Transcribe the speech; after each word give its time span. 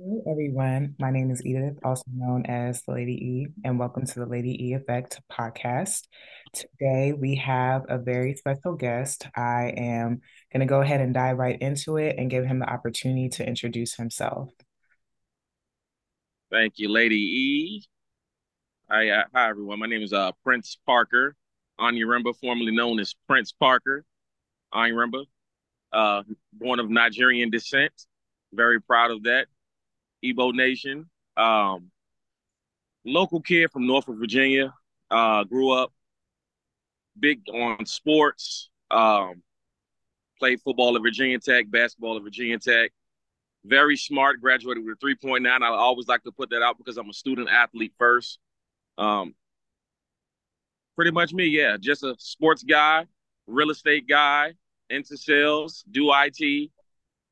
Hello, 0.00 0.22
everyone. 0.30 0.94
My 1.00 1.10
name 1.10 1.32
is 1.32 1.44
Edith, 1.44 1.78
also 1.82 2.04
known 2.14 2.46
as 2.46 2.82
the 2.82 2.92
Lady 2.92 3.14
E, 3.14 3.46
and 3.64 3.80
welcome 3.80 4.06
to 4.06 4.20
the 4.20 4.26
Lady 4.26 4.68
E 4.68 4.74
Effect 4.74 5.20
podcast. 5.32 6.06
Today, 6.52 7.12
we 7.12 7.34
have 7.36 7.84
a 7.88 7.98
very 7.98 8.36
special 8.36 8.76
guest. 8.76 9.26
I 9.34 9.74
am 9.76 10.20
going 10.52 10.60
to 10.60 10.66
go 10.66 10.82
ahead 10.82 11.00
and 11.00 11.12
dive 11.12 11.38
right 11.38 11.60
into 11.60 11.96
it 11.96 12.14
and 12.16 12.30
give 12.30 12.44
him 12.46 12.60
the 12.60 12.70
opportunity 12.70 13.28
to 13.30 13.46
introduce 13.46 13.94
himself. 13.94 14.52
Thank 16.52 16.74
you, 16.76 16.88
Lady 16.90 17.16
E. 17.16 17.84
Hi, 18.88 19.08
uh, 19.08 19.24
hi 19.34 19.48
everyone. 19.48 19.80
My 19.80 19.86
name 19.86 20.02
is 20.02 20.12
uh, 20.12 20.30
Prince 20.44 20.78
Parker, 20.86 21.34
Onyiremba, 21.80 22.36
formerly 22.40 22.72
known 22.72 23.00
as 23.00 23.16
Prince 23.26 23.50
Parker 23.50 24.04
Onyiremba, 24.72 25.24
uh, 25.92 26.22
born 26.52 26.78
of 26.78 26.88
Nigerian 26.88 27.50
descent. 27.50 27.92
Very 28.52 28.80
proud 28.80 29.10
of 29.10 29.24
that. 29.24 29.48
Igbo 30.24 30.52
Nation. 30.54 31.08
Um, 31.36 31.90
local 33.04 33.40
kid 33.40 33.70
from 33.70 33.86
Norfolk, 33.86 34.18
Virginia. 34.18 34.74
Uh, 35.10 35.44
grew 35.44 35.70
up 35.70 35.92
big 37.18 37.42
on 37.52 37.84
sports. 37.86 38.70
Um, 38.90 39.42
played 40.38 40.60
football 40.60 40.96
at 40.96 41.02
Virginia 41.02 41.38
Tech, 41.38 41.70
basketball 41.70 42.16
at 42.16 42.22
Virginia 42.22 42.58
Tech. 42.58 42.92
Very 43.64 43.96
smart. 43.96 44.40
Graduated 44.40 44.84
with 44.84 44.96
a 45.02 45.06
3.9. 45.06 45.46
I 45.46 45.68
always 45.68 46.08
like 46.08 46.22
to 46.24 46.32
put 46.32 46.50
that 46.50 46.62
out 46.62 46.78
because 46.78 46.96
I'm 46.96 47.10
a 47.10 47.14
student 47.14 47.48
athlete 47.48 47.92
first. 47.98 48.38
Um, 48.96 49.34
pretty 50.96 51.10
much 51.10 51.32
me, 51.32 51.46
yeah. 51.46 51.76
Just 51.78 52.02
a 52.02 52.14
sports 52.18 52.62
guy, 52.62 53.06
real 53.46 53.70
estate 53.70 54.08
guy, 54.08 54.54
into 54.90 55.16
sales, 55.16 55.84
do 55.90 56.10
IT. 56.12 56.70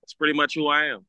That's 0.03 0.15
pretty 0.15 0.35
much 0.35 0.55
who 0.55 0.69
I 0.69 0.87
am. 0.87 1.07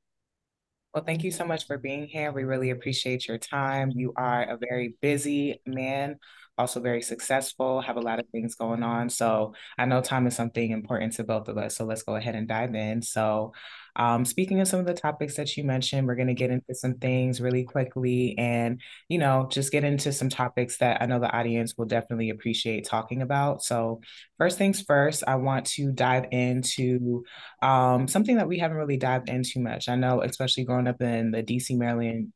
Well, 0.94 1.04
thank 1.04 1.23
you 1.23 1.32
so 1.32 1.46
much 1.46 1.68
for 1.68 1.77
being 1.77 2.08
here. 2.08 2.32
We 2.32 2.44
really 2.44 2.72
appreciate 2.72 3.27
your 3.27 3.38
time. 3.38 3.91
You 3.91 4.13
are 4.16 4.43
a 4.43 4.57
very 4.57 4.96
busy 5.02 5.62
man, 5.66 6.18
also 6.57 6.80
very 6.80 7.04
successful, 7.04 7.82
have 7.82 7.98
a 7.98 8.02
lot 8.02 8.20
of 8.20 8.26
things 8.32 8.55
going 8.55 8.82
on. 8.82 9.10
So 9.10 9.54
I 9.77 9.85
know 9.85 10.02
time 10.02 10.26
is 10.26 10.35
something 10.35 10.71
important 10.71 11.13
to 11.13 11.24
both 11.24 11.49
of 11.49 11.58
us. 11.58 11.76
So 11.76 11.85
let's 11.85 12.02
go 12.04 12.15
ahead 12.15 12.35
and 12.35 12.48
dive 12.48 12.74
in. 12.74 13.02
So, 13.04 13.54
um, 13.98 14.23
speaking 14.26 14.62
of 14.62 14.67
some 14.67 14.79
of 14.79 14.85
the 14.85 14.93
topics 14.93 15.35
that 15.35 15.57
you 15.57 15.63
mentioned, 15.63 16.07
we're 16.07 16.15
going 16.15 16.27
to 16.27 16.34
get 16.35 16.51
into 16.51 16.76
some 16.76 16.93
things 16.95 17.41
really 17.41 17.63
quickly 17.63 18.37
and, 18.37 18.79
you 19.09 19.17
know, 19.17 19.48
just 19.51 19.71
get 19.71 19.84
into 19.84 20.13
some 20.13 20.29
topics 20.29 20.77
that 20.77 21.01
I 21.01 21.07
know 21.07 21.20
the 21.20 21.35
audience 21.35 21.73
will 21.77 21.85
definitely 21.85 22.29
appreciate 22.29 22.85
talking 22.85 23.23
about. 23.23 23.63
So, 23.63 24.01
first 24.37 24.59
things 24.59 24.81
first, 24.81 25.23
I 25.27 25.35
want 25.35 25.65
to 25.68 25.91
dive 25.91 26.27
into 26.31 27.23
um, 27.63 28.07
something 28.07 28.37
that 28.37 28.48
we 28.48 28.59
haven't 28.59 28.77
really 28.77 28.98
dived 28.98 29.29
into 29.29 29.59
much. 29.59 29.90
I 29.90 29.95
know, 29.95 30.21
especially 30.21 30.65
growing 30.65 30.87
up 30.87 31.01
in 31.01 31.31
the 31.31 31.41
DC, 31.41 31.75
Maryland 31.75 32.31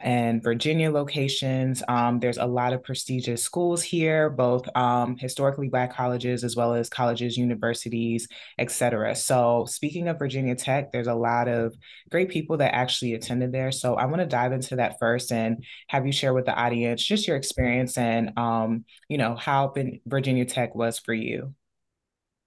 and 0.00 0.42
Virginia 0.42 0.90
locations. 0.90 1.82
Um, 1.88 2.20
there's 2.20 2.38
a 2.38 2.46
lot 2.46 2.72
of 2.72 2.84
prestigious 2.84 3.42
schools 3.42 3.82
here, 3.82 4.30
both 4.30 4.68
um, 4.76 5.16
historically 5.16 5.68
Black 5.68 5.94
colleges 5.94 6.44
as 6.44 6.54
well 6.54 6.74
as 6.74 6.88
colleges, 6.88 7.36
universities, 7.36 8.28
et 8.58 8.70
cetera. 8.70 9.14
So, 9.16 9.66
speaking 9.68 10.08
of 10.08 10.18
Virginia 10.18 10.54
Tech, 10.54 10.92
there's 10.92 11.08
a 11.08 11.14
lot 11.14 11.48
of 11.48 11.74
great 12.10 12.28
people 12.28 12.58
that 12.58 12.74
actually 12.74 13.14
attended 13.14 13.52
there. 13.52 13.72
So, 13.72 13.96
I 13.96 14.06
want 14.06 14.20
to 14.20 14.26
dive 14.26 14.52
into 14.52 14.76
that 14.76 14.98
first 14.98 15.32
and 15.32 15.64
have 15.88 16.06
you 16.06 16.12
share 16.12 16.34
with 16.34 16.46
the 16.46 16.54
audience 16.54 17.04
just 17.04 17.26
your 17.26 17.36
experience 17.36 17.98
and, 17.98 18.38
um, 18.38 18.84
you 19.08 19.18
know, 19.18 19.34
how 19.34 19.74
Virginia 20.06 20.44
Tech 20.44 20.74
was 20.74 20.98
for 20.98 21.12
you. 21.12 21.54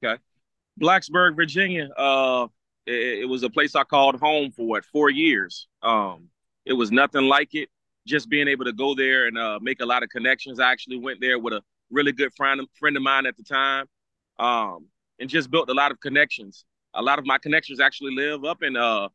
Okay. 0.04 0.22
Blacksburg, 0.82 1.36
Virginia. 1.36 1.90
Uh, 1.96 2.48
it, 2.86 3.20
it 3.20 3.30
was 3.30 3.44
a 3.44 3.50
place 3.50 3.76
I 3.76 3.84
called 3.84 4.20
home 4.20 4.52
for 4.52 4.66
what 4.66 4.86
four 4.86 5.10
years. 5.10 5.68
Um, 5.84 6.30
it 6.66 6.74
was 6.74 6.92
nothing 6.92 7.24
like 7.24 7.54
it. 7.54 7.70
Just 8.08 8.30
being 8.30 8.48
able 8.48 8.66
to 8.66 8.74
go 8.74 8.96
there 8.96 9.28
and 9.28 9.38
uh, 9.38 9.60
make 9.62 9.82
a 9.82 9.86
lot 9.86 10.04
of 10.04 10.10
connections. 10.10 10.60
I 10.60 10.72
actually 10.72 10.98
went 10.98 11.22
there 11.22 11.38
with 11.38 11.54
a 11.54 11.62
really 11.92 12.12
good 12.12 12.34
friend 12.34 12.62
friend 12.80 12.98
of 12.98 13.04
mine 13.04 13.26
at 13.26 13.38
the 13.38 13.44
time, 13.44 13.86
um, 14.40 14.88
and 15.20 15.30
just 15.30 15.52
built 15.52 15.70
a 15.70 15.74
lot 15.74 15.92
of 15.92 16.00
connections. 16.00 16.66
A 16.96 17.02
lot 17.02 17.20
of 17.20 17.26
my 17.26 17.38
connections 17.38 17.80
actually 17.80 18.16
live 18.16 18.44
up 18.44 18.64
in 18.64 18.76
uh, 18.76 19.08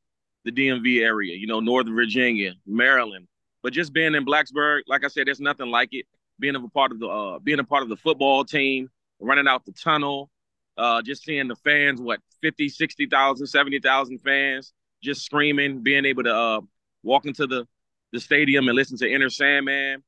the 0.45 0.53
DMV 0.53 1.03
area, 1.03 1.35
you 1.35 1.47
know, 1.47 1.61
Northern 1.61 1.95
Virginia, 1.95 2.55
Maryland. 2.65 3.27
But 3.63 3.73
just 3.73 3.93
being 3.93 4.15
in 4.15 4.25
Blacksburg, 4.25 4.83
like 4.87 5.05
I 5.05 5.09
said, 5.09 5.27
there's 5.27 5.41
nothing 5.41 5.69
like 5.69 5.89
it. 5.93 6.07
Being 6.39 6.55
a 6.55 6.69
part 6.69 6.93
of 6.93 7.01
the 7.01 7.09
uh, 7.09 7.39
being 7.41 7.59
a 7.59 7.65
part 7.65 7.83
of 7.83 7.89
the 7.89 7.97
football 7.97 8.45
team, 8.45 8.89
running 9.19 9.49
out 9.49 9.65
the 9.65 9.73
tunnel, 9.73 10.31
uh, 10.77 11.03
just 11.03 11.25
seeing 11.25 11.49
the 11.49 11.57
fans, 11.57 12.01
what 12.01 12.21
50, 12.41 12.69
60,000, 12.69 13.47
70,000 13.47 14.19
fans 14.19 14.73
just 15.03 15.25
screaming, 15.25 15.83
being 15.83 16.05
able 16.05 16.25
to 16.25 16.35
uh, 16.35 16.61
walk 17.07 17.23
to 17.23 17.47
the 17.47 17.67
the 18.13 18.21
stadium 18.21 18.69
and 18.69 18.77
listen 18.77 18.97
to 18.99 19.13
Enter 19.13 19.31
Sandman. 19.31 20.03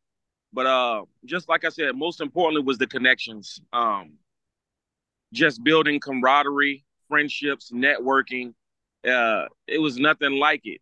But 0.52 0.66
uh, 0.66 1.04
just 1.24 1.48
like 1.48 1.64
I 1.64 1.68
said, 1.68 1.94
most 1.94 2.20
importantly 2.20 2.62
was 2.62 2.78
the 2.78 2.86
connections. 2.86 3.60
Um, 3.72 4.14
just 5.32 5.62
building 5.62 6.00
camaraderie, 6.00 6.84
friendships, 7.08 7.70
networking. 7.70 8.54
Uh, 9.06 9.44
it 9.66 9.78
was 9.78 9.98
nothing 9.98 10.32
like 10.32 10.62
it. 10.64 10.80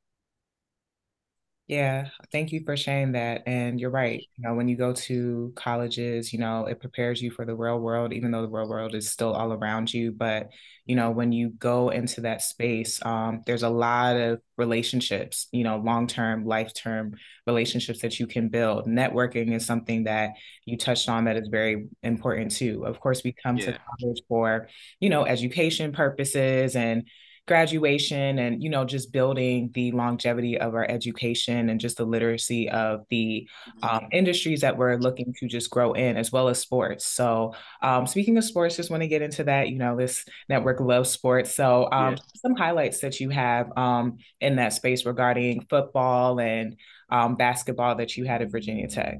Yeah, 1.68 2.10
thank 2.30 2.52
you 2.52 2.62
for 2.64 2.76
sharing 2.76 3.12
that. 3.12 3.42
And 3.44 3.80
you're 3.80 3.90
right. 3.90 4.22
You 4.36 4.44
know, 4.46 4.54
when 4.54 4.68
you 4.68 4.76
go 4.76 4.92
to 4.92 5.52
colleges, 5.56 6.32
you 6.32 6.38
know, 6.38 6.66
it 6.66 6.78
prepares 6.78 7.20
you 7.20 7.32
for 7.32 7.44
the 7.44 7.56
real 7.56 7.80
world, 7.80 8.12
even 8.12 8.30
though 8.30 8.42
the 8.42 8.48
real 8.48 8.68
world 8.68 8.94
is 8.94 9.10
still 9.10 9.32
all 9.32 9.52
around 9.52 9.92
you. 9.92 10.12
But, 10.12 10.50
you 10.84 10.94
know, 10.94 11.10
when 11.10 11.32
you 11.32 11.50
go 11.50 11.88
into 11.88 12.20
that 12.20 12.42
space, 12.42 13.04
um, 13.04 13.42
there's 13.46 13.64
a 13.64 13.68
lot 13.68 14.14
of 14.14 14.40
relationships, 14.56 15.48
you 15.50 15.64
know, 15.64 15.78
long 15.78 16.06
term, 16.06 16.44
life 16.44 16.72
term 16.72 17.14
relationships 17.48 18.00
that 18.02 18.20
you 18.20 18.28
can 18.28 18.48
build. 18.48 18.86
Networking 18.86 19.52
is 19.52 19.66
something 19.66 20.04
that 20.04 20.34
you 20.66 20.76
touched 20.76 21.08
on 21.08 21.24
that 21.24 21.36
is 21.36 21.48
very 21.48 21.88
important 22.04 22.52
too. 22.52 22.86
Of 22.86 23.00
course, 23.00 23.24
we 23.24 23.32
come 23.32 23.56
yeah. 23.56 23.72
to 23.72 23.80
college 24.00 24.22
for, 24.28 24.68
you 25.00 25.10
know, 25.10 25.26
education 25.26 25.90
purposes 25.90 26.76
and, 26.76 27.08
graduation 27.46 28.38
and 28.40 28.62
you 28.62 28.68
know 28.68 28.84
just 28.84 29.12
building 29.12 29.70
the 29.74 29.92
longevity 29.92 30.58
of 30.58 30.74
our 30.74 30.88
education 30.90 31.68
and 31.68 31.80
just 31.80 31.96
the 31.96 32.04
literacy 32.04 32.68
of 32.70 33.04
the 33.08 33.48
um, 33.82 33.90
mm-hmm. 33.90 34.06
industries 34.12 34.60
that 34.60 34.76
we're 34.76 34.96
looking 34.96 35.32
to 35.38 35.46
just 35.46 35.70
grow 35.70 35.92
in 35.92 36.16
as 36.16 36.32
well 36.32 36.48
as 36.48 36.58
sports. 36.58 37.06
So 37.06 37.54
um, 37.82 38.06
speaking 38.06 38.36
of 38.36 38.44
sports 38.44 38.76
just 38.76 38.90
want 38.90 39.02
to 39.02 39.08
get 39.08 39.22
into 39.22 39.44
that 39.44 39.68
you 39.68 39.78
know 39.78 39.96
this 39.96 40.24
network 40.48 40.80
loves 40.80 41.10
sports. 41.10 41.54
So 41.54 41.88
um, 41.92 42.14
yeah. 42.14 42.22
some 42.34 42.56
highlights 42.56 43.00
that 43.00 43.20
you 43.20 43.30
have 43.30 43.70
um, 43.76 44.18
in 44.40 44.56
that 44.56 44.72
space 44.72 45.06
regarding 45.06 45.66
football 45.70 46.40
and 46.40 46.76
um, 47.10 47.36
basketball 47.36 47.96
that 47.96 48.16
you 48.16 48.24
had 48.24 48.42
at 48.42 48.50
virginia 48.50 48.88
tech. 48.88 49.18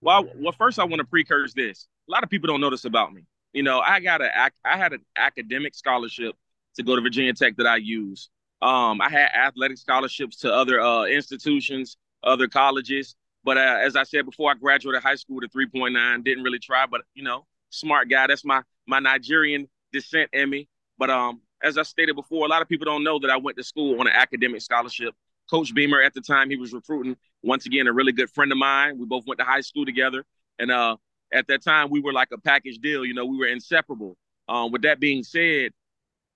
Well 0.00 0.26
well 0.36 0.54
first 0.56 0.78
i 0.78 0.84
want 0.84 1.00
to 1.00 1.06
precurse 1.06 1.52
this. 1.52 1.88
A 2.08 2.12
lot 2.12 2.22
of 2.22 2.30
people 2.30 2.46
don't 2.46 2.60
know 2.60 2.70
this 2.70 2.84
about 2.84 3.12
me. 3.12 3.24
You 3.52 3.64
know 3.64 3.80
i 3.80 3.98
got 3.98 4.22
a 4.22 4.30
i 4.64 4.76
had 4.76 4.92
an 4.92 5.00
academic 5.16 5.74
scholarship 5.74 6.36
to 6.76 6.82
go 6.82 6.96
to 6.96 7.02
Virginia 7.02 7.32
Tech 7.32 7.56
that 7.56 7.66
I 7.66 7.76
use. 7.76 8.30
Um, 8.62 9.00
I 9.00 9.08
had 9.10 9.28
athletic 9.34 9.78
scholarships 9.78 10.36
to 10.38 10.52
other 10.52 10.80
uh, 10.80 11.04
institutions, 11.04 11.96
other 12.22 12.48
colleges. 12.48 13.14
But 13.44 13.58
uh, 13.58 13.78
as 13.80 13.96
I 13.96 14.02
said 14.02 14.24
before, 14.24 14.50
I 14.50 14.54
graduated 14.54 15.02
high 15.02 15.14
school 15.14 15.36
with 15.36 15.44
a 15.44 15.56
3.9. 15.56 16.24
Didn't 16.24 16.42
really 16.42 16.58
try, 16.58 16.86
but 16.86 17.02
you 17.14 17.22
know, 17.22 17.46
smart 17.70 18.08
guy. 18.08 18.26
That's 18.26 18.44
my 18.44 18.62
my 18.86 18.98
Nigerian 18.98 19.68
descent 19.92 20.30
in 20.32 20.50
me. 20.50 20.68
But 20.98 21.10
um, 21.10 21.42
as 21.62 21.78
I 21.78 21.82
stated 21.82 22.16
before, 22.16 22.46
a 22.46 22.48
lot 22.48 22.62
of 22.62 22.68
people 22.68 22.86
don't 22.86 23.04
know 23.04 23.18
that 23.18 23.30
I 23.30 23.36
went 23.36 23.56
to 23.58 23.64
school 23.64 24.00
on 24.00 24.06
an 24.06 24.12
academic 24.14 24.62
scholarship. 24.62 25.14
Coach 25.50 25.72
Beamer 25.74 26.02
at 26.02 26.12
the 26.12 26.20
time 26.20 26.50
he 26.50 26.56
was 26.56 26.72
recruiting 26.72 27.16
once 27.42 27.66
again 27.66 27.86
a 27.86 27.92
really 27.92 28.12
good 28.12 28.30
friend 28.30 28.50
of 28.50 28.58
mine. 28.58 28.98
We 28.98 29.06
both 29.06 29.26
went 29.26 29.38
to 29.38 29.44
high 29.44 29.60
school 29.60 29.84
together, 29.84 30.24
and 30.58 30.70
uh, 30.72 30.96
at 31.32 31.46
that 31.48 31.62
time 31.62 31.90
we 31.90 32.00
were 32.00 32.12
like 32.12 32.28
a 32.32 32.38
package 32.38 32.78
deal. 32.78 33.04
You 33.04 33.14
know, 33.14 33.24
we 33.26 33.36
were 33.36 33.46
inseparable. 33.46 34.16
Um, 34.48 34.72
with 34.72 34.82
that 34.82 35.00
being 35.00 35.22
said, 35.22 35.72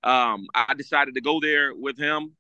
um, 0.03 0.47
I 0.55 0.75
decided 0.75 1.15
to 1.15 1.21
go 1.21 1.41
there 1.41 1.75
with 1.75 1.99
him 1.99 2.33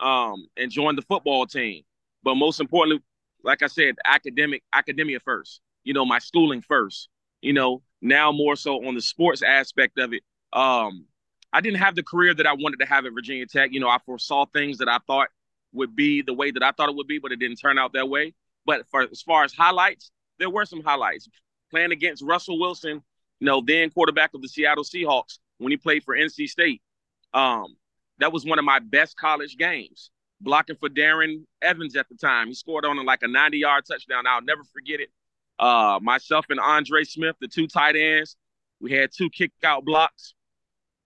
um, 0.00 0.46
and 0.56 0.70
join 0.70 0.96
the 0.96 1.02
football 1.02 1.46
team. 1.46 1.82
But 2.22 2.34
most 2.34 2.60
importantly, 2.60 3.02
like 3.42 3.62
I 3.62 3.68
said, 3.68 3.96
academic 4.04 4.62
academia 4.72 5.20
first. 5.20 5.60
You 5.84 5.94
know, 5.94 6.04
my 6.04 6.18
schooling 6.18 6.62
first. 6.62 7.08
You 7.40 7.52
know, 7.52 7.82
now 8.02 8.32
more 8.32 8.56
so 8.56 8.86
on 8.86 8.94
the 8.94 9.00
sports 9.00 9.42
aspect 9.42 9.98
of 9.98 10.12
it. 10.12 10.22
Um, 10.52 11.06
I 11.52 11.60
didn't 11.60 11.78
have 11.78 11.94
the 11.94 12.02
career 12.02 12.34
that 12.34 12.46
I 12.46 12.54
wanted 12.54 12.80
to 12.80 12.86
have 12.86 13.06
at 13.06 13.12
Virginia 13.12 13.46
Tech. 13.46 13.72
You 13.72 13.80
know, 13.80 13.88
I 13.88 13.98
foresaw 14.04 14.46
things 14.46 14.78
that 14.78 14.88
I 14.88 14.98
thought 15.06 15.28
would 15.72 15.94
be 15.94 16.22
the 16.22 16.34
way 16.34 16.50
that 16.50 16.62
I 16.62 16.72
thought 16.72 16.88
it 16.88 16.96
would 16.96 17.06
be, 17.06 17.18
but 17.18 17.32
it 17.32 17.36
didn't 17.36 17.56
turn 17.56 17.78
out 17.78 17.92
that 17.92 18.08
way. 18.08 18.34
But 18.64 18.86
for 18.90 19.02
as 19.02 19.22
far 19.22 19.44
as 19.44 19.52
highlights, 19.52 20.10
there 20.38 20.50
were 20.50 20.64
some 20.64 20.82
highlights. 20.82 21.28
Playing 21.70 21.92
against 21.92 22.22
Russell 22.22 22.58
Wilson, 22.58 23.02
you 23.40 23.46
know, 23.46 23.62
then 23.64 23.90
quarterback 23.90 24.34
of 24.34 24.42
the 24.42 24.48
Seattle 24.48 24.84
Seahawks 24.84 25.38
when 25.58 25.70
he 25.70 25.76
played 25.76 26.04
for 26.04 26.16
NC 26.16 26.48
State. 26.48 26.82
Um, 27.34 27.76
that 28.18 28.32
was 28.32 28.44
one 28.44 28.58
of 28.58 28.64
my 28.64 28.78
best 28.78 29.16
college 29.16 29.56
games. 29.56 30.10
Blocking 30.40 30.76
for 30.76 30.88
Darren 30.88 31.44
Evans 31.62 31.96
at 31.96 32.08
the 32.08 32.14
time. 32.16 32.48
He 32.48 32.54
scored 32.54 32.84
on 32.84 33.02
like 33.06 33.22
a 33.22 33.28
90 33.28 33.58
yard 33.58 33.84
touchdown. 33.90 34.26
I'll 34.26 34.42
never 34.42 34.64
forget 34.64 35.00
it. 35.00 35.10
Uh, 35.58 35.98
myself 36.02 36.46
and 36.50 36.60
Andre 36.60 37.04
Smith, 37.04 37.36
the 37.40 37.48
two 37.48 37.66
tight 37.66 37.96
ends, 37.96 38.36
we 38.80 38.92
had 38.92 39.10
two 39.16 39.30
kick 39.30 39.52
out 39.64 39.84
blocks. 39.84 40.34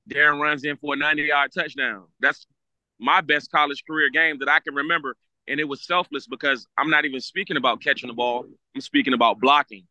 Darren 0.09 0.41
runs 0.41 0.65
in 0.65 0.77
for 0.77 0.95
a 0.95 0.97
90 0.97 1.23
yard 1.23 1.53
touchdown. 1.53 2.07
That's 2.21 2.47
my 2.99 3.21
best 3.21 3.51
college 3.51 3.85
career 3.89 4.11
game 4.11 4.39
that 4.41 4.49
I 4.49 4.61
can 4.61 4.75
remember. 4.75 5.17
and 5.49 5.59
it 5.61 5.65
was 5.65 5.85
selfless 5.85 6.27
because 6.27 6.67
I'm 6.79 6.91
not 6.91 7.05
even 7.05 7.21
speaking 7.21 7.57
about 7.57 7.83
catching 7.83 8.09
the 8.09 8.15
ball. 8.15 8.47
I'm 8.75 8.81
speaking 8.81 9.15
about 9.15 9.41
blocking. 9.41 9.87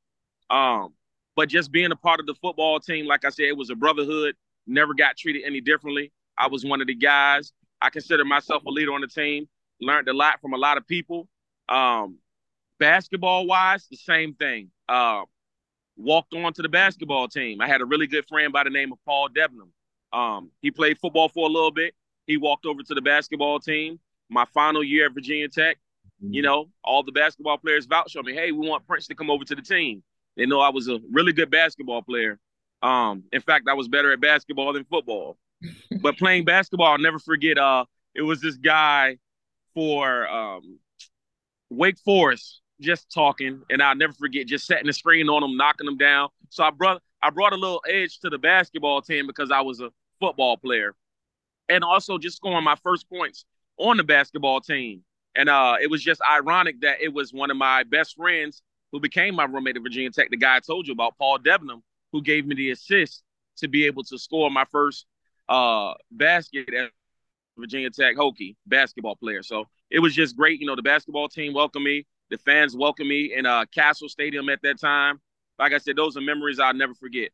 Um, 0.49 0.93
but 1.35 1.49
just 1.49 1.71
being 1.71 1.91
a 1.91 1.95
part 1.95 2.19
of 2.19 2.25
the 2.25 2.35
football 2.35 2.79
team, 2.79 3.05
like 3.05 3.25
I 3.25 3.29
said, 3.29 3.45
it 3.45 3.57
was 3.57 3.69
a 3.69 3.75
brotherhood. 3.75 4.35
Never 4.67 4.93
got 4.93 5.17
treated 5.17 5.43
any 5.45 5.61
differently. 5.61 6.11
I 6.39 6.47
was 6.47 6.65
one 6.65 6.81
of 6.81 6.87
the 6.87 6.95
guys. 6.95 7.51
I 7.81 7.89
consider 7.89 8.25
myself 8.25 8.63
a 8.65 8.69
leader 8.69 8.93
on 8.93 9.01
the 9.01 9.07
team. 9.07 9.47
Learned 9.81 10.07
a 10.07 10.13
lot 10.13 10.41
from 10.41 10.53
a 10.53 10.57
lot 10.57 10.77
of 10.77 10.87
people. 10.87 11.27
Um, 11.67 12.17
basketball 12.79 13.45
wise, 13.45 13.87
the 13.91 13.97
same 13.97 14.33
thing. 14.33 14.71
Uh, 14.87 15.23
walked 15.97 16.33
on 16.33 16.53
to 16.53 16.61
the 16.61 16.69
basketball 16.69 17.27
team. 17.27 17.61
I 17.61 17.67
had 17.67 17.81
a 17.81 17.85
really 17.85 18.07
good 18.07 18.25
friend 18.27 18.51
by 18.51 18.63
the 18.63 18.69
name 18.69 18.91
of 18.91 18.99
Paul 19.05 19.29
Debnam. 19.29 19.69
Um, 20.17 20.49
he 20.61 20.71
played 20.71 20.97
football 20.97 21.29
for 21.29 21.47
a 21.47 21.51
little 21.51 21.71
bit. 21.71 21.93
He 22.25 22.37
walked 22.37 22.65
over 22.65 22.81
to 22.81 22.93
the 22.93 23.01
basketball 23.01 23.59
team. 23.59 23.99
My 24.29 24.45
final 24.45 24.83
year 24.83 25.07
at 25.07 25.13
Virginia 25.13 25.49
Tech, 25.49 25.77
mm-hmm. 26.23 26.33
you 26.33 26.41
know, 26.41 26.69
all 26.83 27.03
the 27.03 27.11
basketball 27.11 27.57
players 27.57 27.85
vouched 27.85 28.15
for 28.15 28.23
me. 28.23 28.33
Hey, 28.33 28.51
we 28.51 28.67
want 28.67 28.87
Prince 28.87 29.07
to 29.07 29.15
come 29.15 29.29
over 29.29 29.43
to 29.43 29.55
the 29.55 29.61
team. 29.61 30.03
They 30.37 30.45
know 30.45 30.61
I 30.61 30.69
was 30.69 30.87
a 30.87 30.99
really 31.11 31.33
good 31.33 31.51
basketball 31.51 32.01
player. 32.01 32.39
Um, 32.81 33.23
in 33.33 33.41
fact, 33.41 33.67
I 33.67 33.73
was 33.73 33.87
better 33.87 34.11
at 34.13 34.21
basketball 34.21 34.71
than 34.73 34.85
football. 34.85 35.37
But 36.01 36.17
playing 36.17 36.45
basketball, 36.45 36.87
I'll 36.87 36.97
never 36.97 37.19
forget. 37.19 37.57
Uh, 37.57 37.85
it 38.15 38.21
was 38.21 38.41
this 38.41 38.57
guy 38.57 39.17
for 39.73 40.27
um, 40.27 40.79
Wake 41.69 41.97
Forest 41.99 42.61
just 42.81 43.11
talking, 43.11 43.61
and 43.69 43.81
I'll 43.81 43.95
never 43.95 44.13
forget 44.13 44.47
just 44.47 44.65
setting 44.65 44.87
the 44.87 44.93
screen 44.93 45.29
on 45.29 45.43
him, 45.43 45.57
knocking 45.57 45.87
him 45.87 45.97
down. 45.97 46.29
So 46.49 46.63
I 46.63 46.71
brought 46.71 47.01
I 47.21 47.29
brought 47.29 47.53
a 47.53 47.57
little 47.57 47.81
edge 47.87 48.19
to 48.19 48.29
the 48.29 48.37
basketball 48.37 49.01
team 49.01 49.27
because 49.27 49.51
I 49.51 49.61
was 49.61 49.81
a 49.81 49.91
football 50.19 50.57
player, 50.57 50.95
and 51.67 51.83
also 51.83 52.17
just 52.17 52.37
scoring 52.37 52.63
my 52.63 52.75
first 52.75 53.09
points 53.09 53.45
on 53.77 53.97
the 53.97 54.03
basketball 54.03 54.61
team. 54.61 55.03
And 55.35 55.47
uh, 55.47 55.75
it 55.81 55.89
was 55.89 56.03
just 56.03 56.21
ironic 56.29 56.81
that 56.81 57.01
it 57.01 57.13
was 57.13 57.33
one 57.33 57.51
of 57.51 57.57
my 57.57 57.83
best 57.83 58.15
friends 58.15 58.61
who 58.91 58.99
became 58.99 59.35
my 59.35 59.45
roommate 59.45 59.77
at 59.77 59.83
Virginia 59.83 60.09
Tech, 60.09 60.29
the 60.29 60.37
guy 60.37 60.55
I 60.55 60.59
told 60.59 60.87
you 60.87 60.93
about, 60.93 61.17
Paul 61.17 61.37
Debnam, 61.37 61.81
who 62.11 62.21
gave 62.21 62.47
me 62.47 62.55
the 62.55 62.71
assist 62.71 63.21
to 63.57 63.67
be 63.67 63.85
able 63.85 64.03
to 64.05 64.17
score 64.17 64.49
my 64.49 64.65
first 64.71 65.05
uh, 65.49 65.95
basket 66.11 66.73
at 66.73 66.91
Virginia 67.57 67.89
Tech 67.89 68.15
Hokie 68.15 68.55
basketball 68.65 69.15
player. 69.15 69.43
So 69.43 69.65
it 69.89 69.99
was 69.99 70.15
just 70.15 70.37
great. 70.37 70.61
You 70.61 70.67
know, 70.67 70.75
the 70.75 70.81
basketball 70.81 71.27
team 71.27 71.53
welcomed 71.53 71.83
me. 71.83 72.05
The 72.29 72.37
fans 72.37 72.75
welcomed 72.75 73.09
me 73.09 73.33
in 73.35 73.45
uh, 73.45 73.65
Cassell 73.73 74.07
Stadium 74.07 74.49
at 74.49 74.61
that 74.61 74.79
time. 74.79 75.19
Like 75.57 75.73
I 75.73 75.79
said, 75.79 75.95
those 75.95 76.15
are 76.15 76.21
memories 76.21 76.59
I'll 76.59 76.73
never 76.73 76.93
forget. 76.93 77.31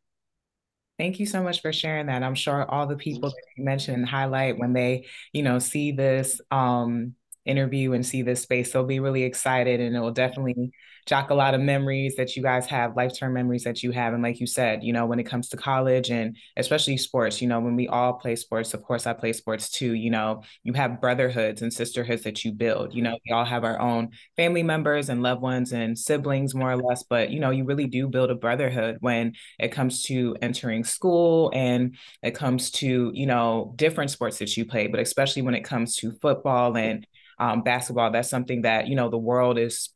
Thank 0.98 1.20
you 1.20 1.26
so 1.26 1.42
much 1.42 1.60
for 1.60 1.72
sharing 1.72 2.06
that. 2.06 2.22
I'm 2.22 2.34
sure 2.34 2.68
all 2.70 2.86
the 2.86 2.96
people 2.96 3.28
that 3.28 3.42
you 3.56 3.64
mentioned 3.64 3.98
and 3.98 4.08
highlight 4.08 4.58
when 4.58 4.72
they, 4.72 5.06
you 5.34 5.42
know, 5.42 5.58
see 5.58 5.92
this 5.92 6.40
um, 6.50 7.14
interview 7.46 7.92
and 7.92 8.04
see 8.04 8.22
this 8.22 8.42
space, 8.42 8.72
they'll 8.72 8.84
be 8.84 9.00
really 9.00 9.22
excited 9.22 9.80
and 9.80 9.96
it 9.96 10.00
will 10.00 10.10
definitely 10.10 10.72
jock 11.06 11.30
a 11.30 11.34
lot 11.34 11.54
of 11.54 11.60
memories 11.60 12.16
that 12.16 12.36
you 12.36 12.42
guys 12.42 12.66
have, 12.66 12.96
lifetime 12.96 13.32
memories 13.32 13.62
that 13.62 13.82
you 13.82 13.92
have. 13.92 14.12
And 14.12 14.22
like 14.22 14.40
you 14.40 14.46
said, 14.46 14.82
you 14.82 14.92
know, 14.92 15.06
when 15.06 15.20
it 15.20 15.24
comes 15.24 15.48
to 15.50 15.56
college 15.56 16.10
and 16.10 16.36
especially 16.56 16.96
sports, 16.96 17.40
you 17.40 17.46
know, 17.46 17.60
when 17.60 17.76
we 17.76 17.86
all 17.86 18.14
play 18.14 18.34
sports, 18.34 18.74
of 18.74 18.82
course 18.82 19.06
I 19.06 19.12
play 19.12 19.32
sports 19.32 19.70
too, 19.70 19.94
you 19.94 20.10
know, 20.10 20.42
you 20.64 20.72
have 20.72 21.00
brotherhoods 21.00 21.62
and 21.62 21.72
sisterhoods 21.72 22.24
that 22.24 22.44
you 22.44 22.52
build. 22.52 22.92
You 22.92 23.02
know, 23.02 23.16
we 23.24 23.32
all 23.32 23.44
have 23.44 23.62
our 23.62 23.80
own 23.80 24.10
family 24.36 24.64
members 24.64 25.08
and 25.08 25.22
loved 25.22 25.42
ones 25.42 25.72
and 25.72 25.96
siblings 25.96 26.56
more 26.56 26.72
or 26.72 26.76
less, 26.76 27.04
but 27.04 27.30
you 27.30 27.38
know, 27.38 27.50
you 27.50 27.64
really 27.64 27.86
do 27.86 28.08
build 28.08 28.30
a 28.30 28.34
brotherhood 28.34 28.96
when 29.00 29.34
it 29.60 29.68
comes 29.68 30.02
to 30.04 30.36
entering 30.42 30.82
school 30.82 31.52
and 31.54 31.96
it 32.22 32.32
comes 32.32 32.72
to, 32.72 33.12
you 33.14 33.26
know, 33.26 33.72
different 33.76 34.10
sports 34.10 34.38
that 34.38 34.56
you 34.56 34.64
play, 34.64 34.88
but 34.88 34.98
especially 34.98 35.42
when 35.42 35.54
it 35.54 35.62
comes 35.62 35.96
to 35.96 36.10
football 36.20 36.76
and 36.76 37.06
um, 37.38 37.62
basketball, 37.62 38.10
that's 38.10 38.30
something 38.30 38.62
that, 38.62 38.88
you 38.88 38.96
know, 38.96 39.10
the 39.10 39.18
world 39.18 39.58
is 39.58 39.90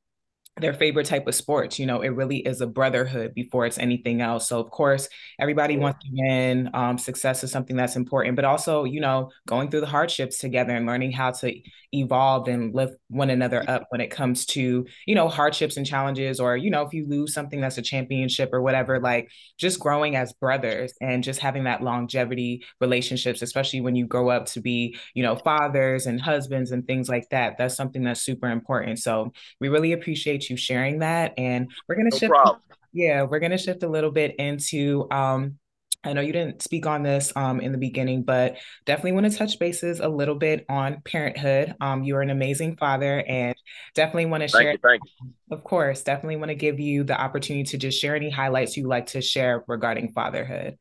their 0.57 0.75
favorite 0.75 1.07
type 1.07 1.27
of 1.27 1.35
sports. 1.35 1.79
You 1.79 1.87
know, 1.87 2.03
it 2.03 2.09
really 2.09 2.39
is 2.39 2.61
a 2.61 2.67
brotherhood 2.67 3.35
before 3.35 3.67
it's 3.67 3.79
anything 3.79 4.21
else. 4.21 4.49
So, 4.49 4.61
of 4.61 4.71
course, 4.71 5.09
everybody 5.39 5.75
yeah. 5.75 5.81
wants 5.81 6.05
to 6.05 6.11
win. 6.13 6.71
Um, 6.75 6.99
success 6.99 7.43
is 7.43 7.51
something 7.51 7.77
that's 7.77 7.97
important, 7.97 8.37
but 8.37 8.45
also, 8.45 8.85
you 8.85 9.01
know, 9.01 9.31
going 9.47 9.71
through 9.71 9.81
the 9.81 9.87
hardships 9.87 10.39
together 10.39 10.75
and 10.75 10.87
learning 10.87 11.13
how 11.13 11.31
to 11.31 11.55
evolve 11.93 12.47
and 12.49 12.75
lift 12.75 12.95
one 13.09 13.31
another 13.31 13.65
up 13.69 13.87
when 13.91 14.01
it 14.01 14.11
comes 14.11 14.45
to, 14.47 14.87
you 15.07 15.15
know, 15.15 15.29
hardships 15.29 15.77
and 15.77 15.87
challenges, 15.87 16.41
or, 16.41 16.57
you 16.57 16.71
know, 16.71 16.83
if 16.83 16.93
you 16.93 17.07
lose 17.09 17.33
something 17.33 17.61
that's 17.61 17.79
a 17.79 17.83
championship 17.83 18.51
or 18.53 18.61
whatever, 18.61 19.01
like 19.01 19.31
just 19.57 19.81
growing 19.81 20.15
as 20.15 20.33
brothers 20.35 20.93
and 21.01 21.25
just 21.25 21.41
having 21.41 21.65
that 21.65 21.83
longevity 21.83 22.65
relationships, 22.81 23.43
especially 23.43 23.81
when 23.81 23.97
you 23.97 24.07
grow 24.07 24.29
up 24.29 24.47
to 24.47 24.61
be, 24.61 24.97
you 25.15 25.23
know, 25.23 25.37
fathers 25.37 26.07
and 26.07 26.21
husbands 26.21 26.71
and 26.71 26.87
things 26.87 27.09
like 27.09 27.29
that. 27.31 27.57
That's 27.57 27.77
something 27.77 28.05
that's 28.05 28.21
super 28.21 28.49
important. 28.49 28.99
So, 28.99 29.33
we 29.61 29.69
really 29.69 29.93
appreciate 29.93 30.50
you 30.50 30.50
sharing 30.57 31.01
that. 31.01 31.35
And 31.39 31.71
we're 31.89 31.97
going 31.97 32.11
to 32.11 32.15
no 32.15 32.19
shift. 32.19 32.33
Problem. 32.33 32.61
Yeah, 32.93 33.23
we're 33.23 33.39
going 33.39 33.53
to 33.53 33.59
shift 33.59 33.83
a 33.83 33.89
little 33.89 34.11
bit 34.11 34.35
into 34.37 35.07
um, 35.11 35.59
I 36.03 36.15
know 36.15 36.23
you 36.23 36.33
didn't 36.33 36.63
speak 36.63 36.87
on 36.87 37.03
this 37.03 37.31
um, 37.37 37.61
in 37.61 37.73
the 37.73 37.79
beginning, 37.79 38.23
but 38.23 38.57
definitely 38.87 39.13
want 39.13 39.31
to 39.31 39.37
touch 39.37 39.59
bases 39.59 40.01
a 40.01 40.09
little 40.09 40.35
bit 40.35 40.65
on 40.69 41.03
parenthood. 41.05 41.75
Um, 41.79 42.05
you 42.05 42.17
are 42.17 42.23
an 42.23 42.31
amazing 42.31 42.77
father, 42.77 43.23
and 43.27 43.55
definitely 43.95 44.27
want 44.27 44.43
to 44.43 44.49
thank 44.49 44.63
share. 44.63 44.73
You, 44.73 44.79
thank 44.83 45.03
you. 45.05 45.33
Of 45.51 45.63
course, 45.63 46.03
definitely 46.03 46.37
want 46.37 46.49
to 46.51 46.55
give 46.55 46.81
you 46.81 47.05
the 47.05 47.21
opportunity 47.21 47.65
to 47.65 47.79
just 47.79 48.01
share 48.01 48.17
any 48.17 48.31
highlights 48.31 48.79
you 48.79 48.89
like 48.89 49.07
to 49.07 49.21
share 49.21 49.63
regarding 49.69 50.13
fatherhood. 50.13 50.79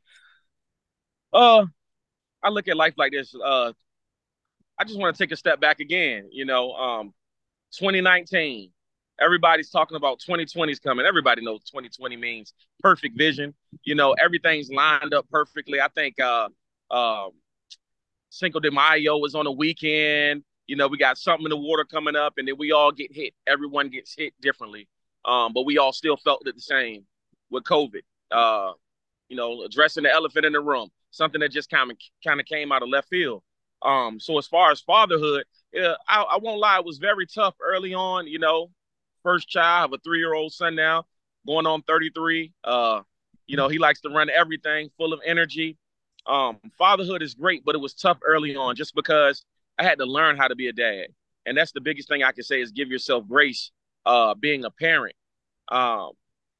Uh, 1.33 1.66
I 2.42 2.50
look 2.50 2.69
at 2.69 2.77
life 2.77 2.94
like 2.95 3.12
this. 3.12 3.36
Uh, 3.36 3.74
I 4.80 4.86
just 4.86 4.98
want 4.98 5.13
to 5.18 5.21
take 5.21 5.33
a 5.33 5.38
step 5.38 5.60
back 5.60 5.81
again. 5.81 6.30
You 6.31 6.45
know, 6.45 6.71
um, 6.71 7.13
2019, 7.74 8.71
Everybody's 9.19 9.69
talking 9.69 9.98
about 9.98 10.19
2020 10.19 10.71
is 10.71 10.80
coming. 10.80 11.06
Everybody 11.06 11.44
knows 11.44 11.63
2020 11.66 12.18
means 12.18 12.54
perfect 12.81 13.18
vision. 13.18 13.54
You 13.83 13.95
know, 13.95 14.13
everything's 14.13 14.69
lined 14.69 15.13
up 15.13 15.27
perfectly. 15.30 15.81
I 15.81 15.88
think 15.89 16.19
uh 16.19 16.50
um 16.92 17.31
Cinco 18.30 18.60
de 18.60 18.71
Mayo 18.71 19.18
was 19.18 19.36
on 19.36 19.48
a 19.48 19.51
weekend. 19.51 20.44
You 20.68 20.75
know, 20.75 20.88
we 20.88 20.98
got 20.98 21.18
something 21.18 21.45
in 21.45 21.50
the 21.50 21.57
water 21.57 21.83
coming 21.83 22.16
up, 22.16 22.33
and 22.38 22.48
then 22.48 22.56
we 22.57 22.71
all 22.71 22.92
get 22.92 23.13
hit. 23.13 23.33
Everyone 23.48 23.89
gets 23.89 24.13
hit 24.16 24.33
differently. 24.39 24.88
Um, 25.25 25.51
but 25.54 25.66
we 25.66 25.77
all 25.77 25.92
still 25.92 26.16
felt 26.16 26.48
it 26.48 26.56
the 26.56 26.62
same 26.62 27.06
with 27.50 27.63
COVID. 27.63 28.01
Uh, 28.31 28.74
you 29.30 29.36
know, 29.36 29.63
addressing 29.63 30.04
the 30.04 30.12
elephant 30.12 30.45
in 30.45 30.54
the 30.54 30.62
room, 30.62 30.89
something 31.12 31.42
that 31.42 31.51
just 31.51 31.69
kind 31.69 31.92
of 31.92 31.98
kind 32.24 32.39
of 32.39 32.45
came 32.45 32.71
out 32.71 32.83
of 32.83 32.89
left 32.89 33.10
field. 33.10 33.44
Um, 33.81 34.19
so 34.19 34.38
as 34.38 34.48
far 34.48 34.71
as 34.71 34.81
fatherhood, 34.81 35.44
yeah, 35.74 35.95
I, 36.07 36.21
I 36.21 36.38
won't 36.38 36.60
lie, 36.60 36.77
it 36.80 36.86
was 36.86 36.98
very 36.98 37.25
tough 37.25 37.56
early 37.61 37.94
on. 37.94 38.28
You 38.28 38.40
know, 38.40 38.69
first 39.30 39.48
child. 39.48 39.78
I 39.78 39.81
have 39.81 39.94
a 39.94 39.98
three 40.00 40.19
year 40.19 40.33
old 40.33 40.54
son 40.54 40.76
now, 40.76 41.06
going 41.45 41.68
on 41.68 41.83
33. 41.83 42.52
Uh, 42.64 43.02
you 43.45 43.57
know, 43.57 43.68
he 43.68 43.78
likes 43.78 44.02
to 44.02 44.09
run 44.09 44.30
everything, 44.30 44.90
full 44.98 45.14
of 45.14 45.19
energy. 45.24 45.78
Um, 46.26 46.57
fatherhood 46.78 47.21
is 47.21 47.36
great, 47.36 47.64
but 47.64 47.76
it 47.76 47.80
was 47.80 47.94
tough 47.94 48.18
early 48.24 48.56
on 48.56 48.76
just 48.76 48.95
because 48.95 49.45
I 49.78 49.83
had 49.83 50.00
to 50.00 50.06
learn 50.06 50.36
how 50.36 50.48
to 50.48 50.56
be 50.56 50.68
a 50.68 50.74
dad. 50.74 51.07
And 51.45 51.57
that's 51.57 51.71
the 51.71 51.81
biggest 51.81 52.09
thing 52.09 52.24
I 52.24 52.31
can 52.31 52.44
say 52.44 52.62
is 52.62 52.71
give 52.71 52.90
yourself 52.90 53.28
grace 53.28 53.71
uh, 54.06 54.33
being 54.33 54.66
a 54.66 54.71
parent. 54.71 55.16
Um, 55.69 56.12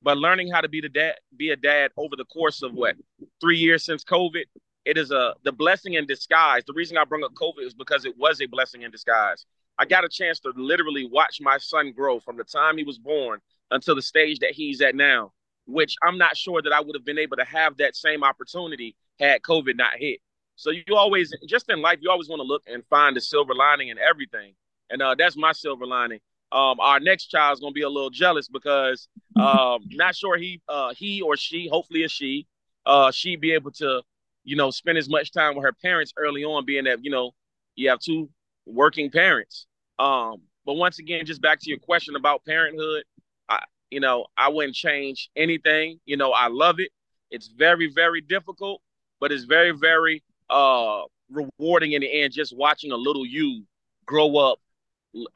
but 0.02 0.18
learning 0.18 0.52
how 0.52 0.62
to 0.62 0.70
be 0.70 0.82
the 0.82 0.90
dad, 0.90 1.16
be 1.36 1.50
a 1.50 1.56
dad 1.56 1.92
over 1.98 2.16
the 2.16 2.26
course 2.26 2.62
of 2.62 2.74
what 2.74 2.96
three 3.42 3.58
years 3.58 3.84
since 3.84 4.04
COVID, 4.04 4.46
it 4.86 4.98
is 4.98 5.12
a 5.12 5.34
the 5.44 5.52
blessing 5.52 5.96
in 5.96 6.06
disguise. 6.06 6.64
The 6.66 6.74
reason 6.74 6.98
I 6.98 7.04
bring 7.04 7.24
up 7.24 7.34
COVID 7.34 7.66
is 7.66 7.74
because 7.74 8.06
it 8.06 8.16
was 8.18 8.42
a 8.42 8.46
blessing 8.46 8.84
in 8.84 8.92
disguise. 8.92 9.46
I 9.80 9.86
got 9.86 10.04
a 10.04 10.10
chance 10.10 10.42
to 10.42 10.52
literally 10.58 11.06
watch 11.06 11.40
my 11.40 11.58
son 11.58 11.94
grow 11.94 12.20
from 12.20 12.36
the 12.36 12.44
time 12.44 12.78
he 12.78 12.84
was 12.84 12.98
born 12.98 13.40
until 13.72 13.96
the 13.96 14.02
stage 14.02 14.40
that 14.40 14.52
he's 14.52 14.82
at 14.82 14.94
now, 14.94 15.32
which 15.66 15.96
I'm 16.04 16.18
not 16.18 16.36
sure 16.36 16.62
that 16.62 16.74
I 16.74 16.82
would 16.82 16.96
have 16.96 17.06
been 17.06 17.18
able 17.18 17.38
to 17.38 17.46
have 17.46 17.78
that 17.78 17.96
same 17.96 18.22
opportunity 18.22 18.98
had 19.22 19.42
COVID 19.42 19.78
not 19.78 19.94
hit. 19.98 20.20
So 20.58 20.72
you 20.72 20.84
always, 20.98 21.34
just 21.48 21.70
in 21.70 21.82
life, 21.82 22.00
you 22.02 22.12
always 22.12 22.28
want 22.28 22.42
to 22.42 22.44
look 22.44 22.64
and 22.68 22.84
find 22.90 23.16
the 23.16 23.22
silver 23.22 23.56
lining 23.56 23.88
in 23.88 23.98
everything, 23.98 24.54
and 24.90 25.02
uh, 25.02 25.16
that's 25.18 25.38
my 25.38 25.54
silver 25.54 25.86
lining. 25.86 26.20
Um, 26.52 26.82
our 26.82 27.00
next 27.00 27.28
child 27.28 27.54
is 27.54 27.62
gonna 27.62 27.72
be 27.72 27.84
a 27.84 27.90
little 27.90 28.10
jealous 28.10 28.50
because 28.50 29.08
um, 29.38 29.86
not 29.92 30.14
sure 30.14 30.38
he 30.38 30.62
uh, 30.68 30.94
he 30.94 31.22
or 31.22 31.38
she, 31.38 31.70
hopefully 31.70 32.04
a 32.04 32.10
she, 32.10 32.48
uh, 32.86 33.12
she 33.12 33.38
be 33.38 33.54
able 33.54 33.72
to, 33.72 34.02
you 34.44 34.58
know, 34.58 34.72
spend 34.72 34.98
as 34.98 35.08
much 35.08 35.32
time 35.32 35.56
with 35.56 35.64
her 35.64 35.72
parents 35.72 36.12
early 36.18 36.44
on, 36.44 36.66
being 36.66 36.84
that 36.84 37.06
you 37.06 37.12
know 37.12 37.32
you 37.76 37.90
have 37.90 38.00
two 38.00 38.30
working 38.66 39.10
parents. 39.10 39.66
Um, 40.00 40.42
but 40.66 40.74
once 40.76 41.00
again, 41.00 41.26
just 41.26 41.42
back 41.42 41.60
to 41.60 41.70
your 41.70 41.80
question 41.80 42.16
about 42.16 42.46
parenthood, 42.46 43.04
I, 43.50 43.60
you 43.92 44.00
know, 44.00 44.28
I 44.38 44.50
wouldn't 44.50 44.76
change 44.76 45.30
anything. 45.36 46.00
You 46.06 46.18
know, 46.18 46.32
I 46.32 46.48
love 46.48 46.80
it. 46.80 46.90
It's 47.30 47.48
very, 47.48 47.92
very 47.94 48.22
difficult, 48.22 48.82
but 49.20 49.32
it's 49.32 49.44
very, 49.44 49.72
very 49.72 50.24
uh 50.50 51.04
rewarding 51.30 51.92
in 51.92 52.02
the 52.02 52.22
end. 52.22 52.34
Just 52.34 52.56
watching 52.56 52.92
a 52.92 52.96
little 52.96 53.26
you 53.26 53.66
grow 54.06 54.38
up, 54.38 54.60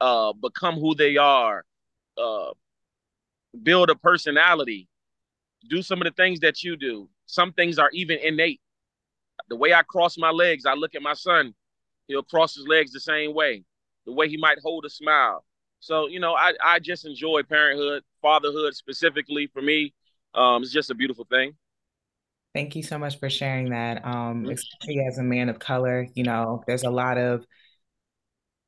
uh, 0.00 0.32
become 0.32 0.74
who 0.74 0.94
they 0.94 1.16
are, 1.16 1.64
uh, 2.18 2.50
build 3.62 3.90
a 3.90 3.94
personality, 3.94 4.88
do 5.68 5.82
some 5.82 6.00
of 6.00 6.06
the 6.06 6.10
things 6.10 6.40
that 6.40 6.64
you 6.64 6.76
do. 6.76 7.08
Some 7.26 7.52
things 7.52 7.78
are 7.78 7.90
even 7.92 8.18
innate. 8.18 8.60
The 9.48 9.56
way 9.56 9.72
I 9.72 9.82
cross 9.82 10.18
my 10.18 10.30
legs, 10.30 10.66
I 10.66 10.74
look 10.74 10.94
at 10.94 11.02
my 11.02 11.14
son, 11.14 11.54
he'll 12.08 12.22
cross 12.22 12.54
his 12.56 12.66
legs 12.66 12.92
the 12.92 13.00
same 13.00 13.34
way 13.34 13.64
the 14.06 14.12
way 14.12 14.28
he 14.28 14.36
might 14.36 14.58
hold 14.62 14.84
a 14.84 14.90
smile. 14.90 15.44
So, 15.80 16.08
you 16.08 16.20
know, 16.20 16.34
I, 16.34 16.54
I 16.64 16.78
just 16.78 17.04
enjoy 17.04 17.42
parenthood, 17.42 18.02
fatherhood 18.22 18.74
specifically 18.74 19.48
for 19.52 19.60
me. 19.60 19.92
Um, 20.34 20.62
it's 20.62 20.72
just 20.72 20.90
a 20.90 20.94
beautiful 20.94 21.26
thing. 21.30 21.54
Thank 22.54 22.76
you 22.76 22.82
so 22.82 22.98
much 22.98 23.18
for 23.18 23.28
sharing 23.28 23.70
that. 23.70 24.04
Um, 24.04 24.44
mm-hmm. 24.44 24.50
especially 24.52 25.04
as 25.06 25.18
a 25.18 25.22
man 25.22 25.48
of 25.48 25.58
color, 25.58 26.06
you 26.14 26.22
know, 26.22 26.62
there's 26.66 26.84
a 26.84 26.90
lot 26.90 27.18
of 27.18 27.44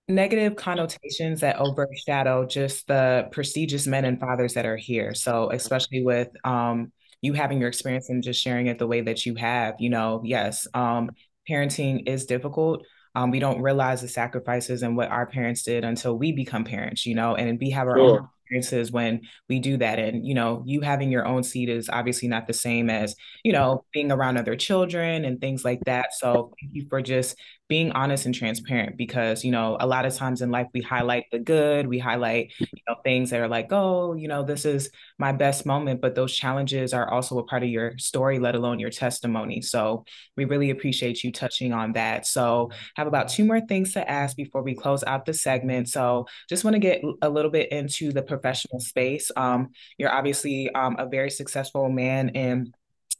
negative 0.08 0.56
connotations 0.56 1.40
that 1.40 1.56
overshadow 1.58 2.46
just 2.46 2.86
the 2.86 3.28
prestigious 3.32 3.86
men 3.86 4.04
and 4.04 4.20
fathers 4.20 4.54
that 4.54 4.66
are 4.66 4.76
here. 4.76 5.14
So, 5.14 5.50
especially 5.50 6.04
with 6.04 6.28
um, 6.44 6.92
you 7.22 7.32
having 7.32 7.60
your 7.60 7.68
experience 7.68 8.08
and 8.08 8.22
just 8.22 8.42
sharing 8.42 8.66
it 8.66 8.78
the 8.78 8.86
way 8.86 9.00
that 9.00 9.24
you 9.24 9.34
have, 9.36 9.76
you 9.78 9.90
know, 9.90 10.20
yes, 10.24 10.66
um, 10.74 11.10
parenting 11.48 12.08
is 12.08 12.26
difficult. 12.26 12.84
Um, 13.16 13.30
we 13.30 13.40
don't 13.40 13.62
realize 13.62 14.02
the 14.02 14.08
sacrifices 14.08 14.82
and 14.82 14.94
what 14.94 15.08
our 15.08 15.26
parents 15.26 15.62
did 15.62 15.84
until 15.84 16.18
we 16.18 16.32
become 16.32 16.64
parents, 16.64 17.06
you 17.06 17.14
know, 17.14 17.34
and 17.34 17.58
we 17.58 17.70
have 17.70 17.88
our 17.88 17.96
sure. 17.96 18.20
own 18.20 18.28
experiences 18.42 18.92
when 18.92 19.22
we 19.48 19.58
do 19.58 19.78
that. 19.78 19.98
And, 19.98 20.26
you 20.26 20.34
know, 20.34 20.62
you 20.66 20.82
having 20.82 21.10
your 21.10 21.26
own 21.26 21.42
seed 21.42 21.70
is 21.70 21.88
obviously 21.88 22.28
not 22.28 22.46
the 22.46 22.52
same 22.52 22.90
as, 22.90 23.16
you 23.42 23.52
know, 23.52 23.84
being 23.94 24.12
around 24.12 24.36
other 24.36 24.54
children 24.54 25.24
and 25.24 25.40
things 25.40 25.64
like 25.64 25.80
that. 25.86 26.12
So 26.12 26.52
thank 26.60 26.74
you 26.74 26.86
for 26.90 27.00
just 27.00 27.36
being 27.68 27.92
honest 27.92 28.26
and 28.26 28.34
transparent 28.34 28.96
because 28.96 29.44
you 29.44 29.50
know 29.50 29.76
a 29.80 29.86
lot 29.86 30.06
of 30.06 30.14
times 30.14 30.42
in 30.42 30.50
life 30.50 30.66
we 30.72 30.80
highlight 30.80 31.24
the 31.32 31.38
good 31.38 31.86
we 31.86 31.98
highlight 31.98 32.52
you 32.58 32.66
know 32.88 32.96
things 33.04 33.30
that 33.30 33.40
are 33.40 33.48
like 33.48 33.68
oh 33.72 34.14
you 34.14 34.28
know 34.28 34.42
this 34.42 34.64
is 34.64 34.90
my 35.18 35.32
best 35.32 35.66
moment 35.66 36.00
but 36.00 36.14
those 36.14 36.34
challenges 36.34 36.92
are 36.92 37.10
also 37.10 37.38
a 37.38 37.44
part 37.44 37.62
of 37.62 37.68
your 37.68 37.96
story 37.98 38.38
let 38.38 38.54
alone 38.54 38.78
your 38.78 38.90
testimony. 38.90 39.60
So 39.60 40.04
we 40.36 40.44
really 40.44 40.70
appreciate 40.70 41.22
you 41.22 41.32
touching 41.32 41.72
on 41.72 41.92
that. 41.92 42.26
So 42.26 42.70
have 42.96 43.06
about 43.06 43.28
two 43.28 43.44
more 43.44 43.60
things 43.60 43.92
to 43.92 44.10
ask 44.10 44.36
before 44.36 44.62
we 44.62 44.74
close 44.74 45.04
out 45.04 45.26
the 45.26 45.34
segment. 45.34 45.88
So 45.88 46.26
just 46.48 46.64
want 46.64 46.74
to 46.74 46.80
get 46.80 47.02
a 47.22 47.28
little 47.28 47.50
bit 47.50 47.70
into 47.70 48.12
the 48.12 48.22
professional 48.22 48.80
space. 48.80 49.30
Um, 49.36 49.70
you're 49.98 50.12
obviously 50.12 50.70
um, 50.70 50.96
a 50.98 51.06
very 51.06 51.30
successful 51.30 51.88
man 51.88 52.30
in 52.30 52.72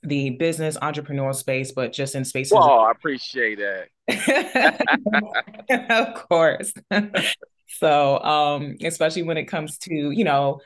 the 0.02 0.30
business 0.30 0.76
entrepreneurial 0.78 1.34
space, 1.34 1.72
but 1.72 1.92
just 1.92 2.14
in 2.14 2.24
spaces. 2.24 2.52
Oh, 2.54 2.80
I 2.80 2.90
appreciate 2.90 3.58
that. 3.58 3.88
of 5.90 6.14
course. 6.14 6.72
so, 7.68 8.18
um, 8.20 8.76
especially 8.82 9.22
when 9.22 9.36
it 9.36 9.44
comes 9.44 9.78
to, 9.78 10.10
you 10.10 10.24
know, 10.24 10.60